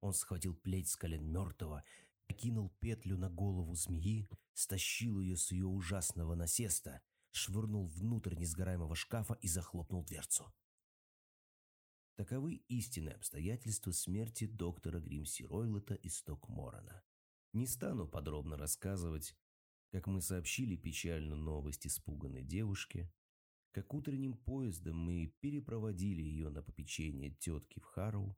[0.00, 1.84] Он схватил плеть с колен мертвого,
[2.28, 7.02] окинул петлю на голову змеи, стащил ее с ее ужасного насеста,
[7.32, 10.52] швырнул внутрь несгораемого шкафа и захлопнул дверцу.
[12.16, 17.02] Таковы истинные обстоятельства смерти доктора Гримси Ройлета из Стокморона.
[17.52, 19.34] Не стану подробно рассказывать,
[19.90, 23.10] как мы сообщили печальную новость испуганной девушке,
[23.72, 28.36] как утренним поездом мы перепроводили ее на попечение тетки в Харроу,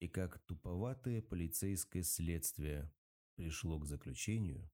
[0.00, 2.92] и как туповатое полицейское следствие
[3.36, 4.70] пришло к заключению,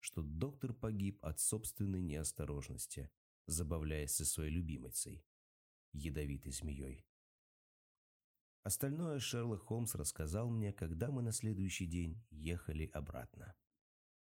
[0.00, 3.10] что доктор погиб от собственной неосторожности,
[3.46, 5.24] забавляясь со своей любимицей,
[5.92, 7.06] ядовитой змеей.
[8.62, 13.54] Остальное Шерлок Холмс рассказал мне, когда мы на следующий день ехали обратно.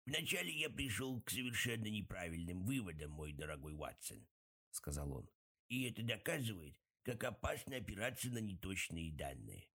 [0.05, 4.25] «Вначале я пришел к совершенно неправильным выводам, мой дорогой Ватсон»,—
[4.71, 5.29] сказал он.
[5.69, 9.67] «И это доказывает, как опасно опираться на неточные данные.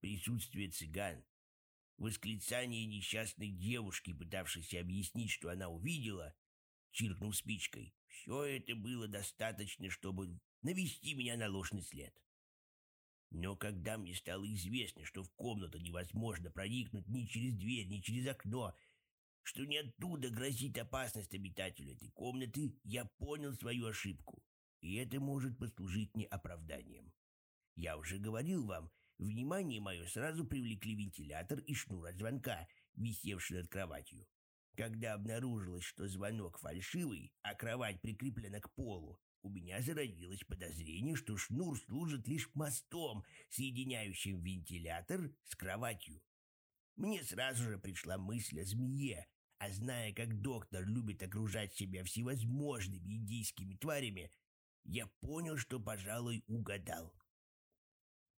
[0.00, 1.24] Присутствие цыган,
[1.96, 6.34] восклицание несчастной девушки, пытавшейся объяснить, что она увидела,
[6.92, 12.14] чиркнув спичкой, все это было достаточно, чтобы навести меня на ложный след.
[13.30, 18.26] Но когда мне стало известно, что в комнату невозможно проникнуть ни через дверь, ни через
[18.26, 18.74] окно,
[19.48, 24.42] что не оттуда грозит опасность обитателю этой комнаты, я понял свою ошибку,
[24.82, 27.14] и это может послужить мне оправданием.
[27.74, 33.68] Я уже говорил вам, внимание мое сразу привлекли вентилятор и шнур от звонка, висевший над
[33.68, 34.26] кроватью.
[34.76, 41.38] Когда обнаружилось, что звонок фальшивый, а кровать прикреплена к полу, у меня зародилось подозрение, что
[41.38, 46.20] шнур служит лишь мостом, соединяющим вентилятор с кроватью.
[46.96, 49.26] Мне сразу же пришла мысль о змее,
[49.58, 54.30] а зная, как доктор любит окружать себя всевозможными индийскими тварями,
[54.84, 57.12] я понял, что, пожалуй, угадал.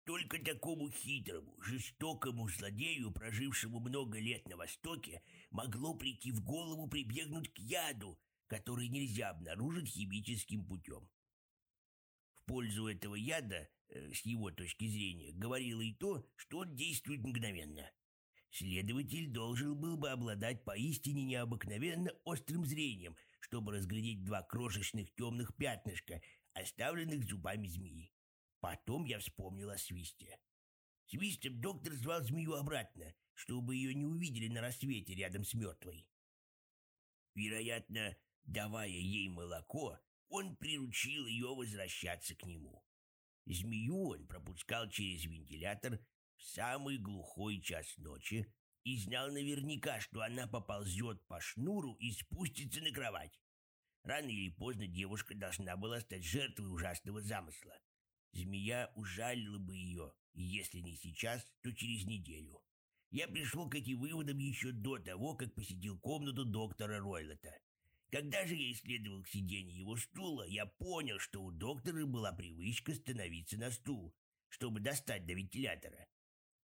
[0.05, 7.53] Только такому хитрому, жестокому злодею, прожившему много лет на Востоке, могло прийти в голову прибегнуть
[7.53, 8.17] к яду,
[8.47, 11.07] который нельзя обнаружить химическим путем.
[12.31, 17.21] В пользу этого яда, э, с его точки зрения, говорило и то, что он действует
[17.21, 17.91] мгновенно.
[18.51, 26.21] Следователь должен был бы обладать поистине необыкновенно острым зрением, чтобы разглядеть два крошечных темных пятнышка,
[26.53, 28.11] оставленных зубами змеи.
[28.59, 30.39] Потом я вспомнил о свисте.
[31.05, 36.07] Свистом доктор звал змею обратно, чтобы ее не увидели на рассвете рядом с мертвой.
[37.35, 38.17] Вероятно,
[38.49, 42.83] Давая ей молоко, он приручил ее возвращаться к нему.
[43.45, 45.99] Змею он пропускал через вентилятор
[46.39, 48.51] в самый глухой час ночи
[48.85, 53.39] и знал наверняка, что она поползет по шнуру и спустится на кровать.
[54.03, 57.77] Рано или поздно девушка должна была стать жертвой ужасного замысла.
[58.31, 62.61] Змея ужалила бы ее, если не сейчас, то через неделю.
[63.11, 67.53] Я пришел к этим выводам еще до того, как посетил комнату доктора Ройлета.
[68.11, 73.57] Когда же я исследовал сиденье его стула, я понял, что у доктора была привычка становиться
[73.57, 74.15] на стул,
[74.47, 76.07] чтобы достать до вентилятора.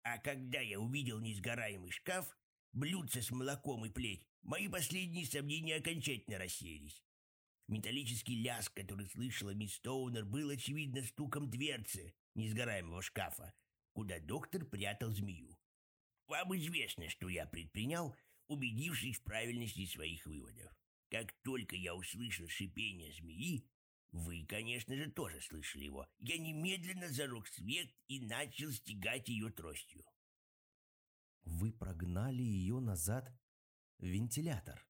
[0.05, 2.37] А когда я увидел несгораемый шкаф,
[2.73, 7.03] блюдце с молоком и плеть, мои последние сомнения окончательно рассеялись.
[7.69, 13.55] Металлический лязг, который слышала мисс Стоунер, был, очевидно, стуком дверцы несгораемого шкафа,
[13.95, 15.57] куда доктор прятал змею.
[16.27, 18.15] Вам известно, что я предпринял,
[18.49, 20.71] убедившись в правильности своих выводов.
[21.11, 23.67] Как только я услышал шипение змеи,
[24.15, 30.07] вы, конечно же, тоже слышали его, я немедленно зажег свет и начал стегать ее тростью.
[31.43, 33.29] Вы прогнали ее назад
[33.99, 34.87] в вентилятор.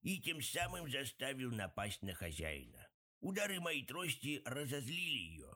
[0.00, 2.88] И тем самым заставил напасть на хозяина.
[3.20, 5.54] Удары моей трости разозлили ее.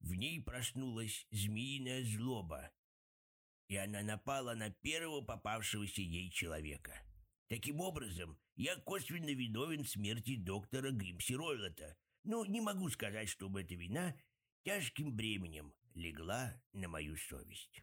[0.00, 2.72] В ней проснулась змеиная злоба,
[3.68, 7.00] и она напала на первого попавшегося ей человека.
[7.48, 13.62] Таким образом, я косвенно виновен в смерти доктора Гримси Ройлота, но не могу сказать, чтобы
[13.62, 14.16] эта вина
[14.64, 17.82] тяжким бременем легла на мою совесть.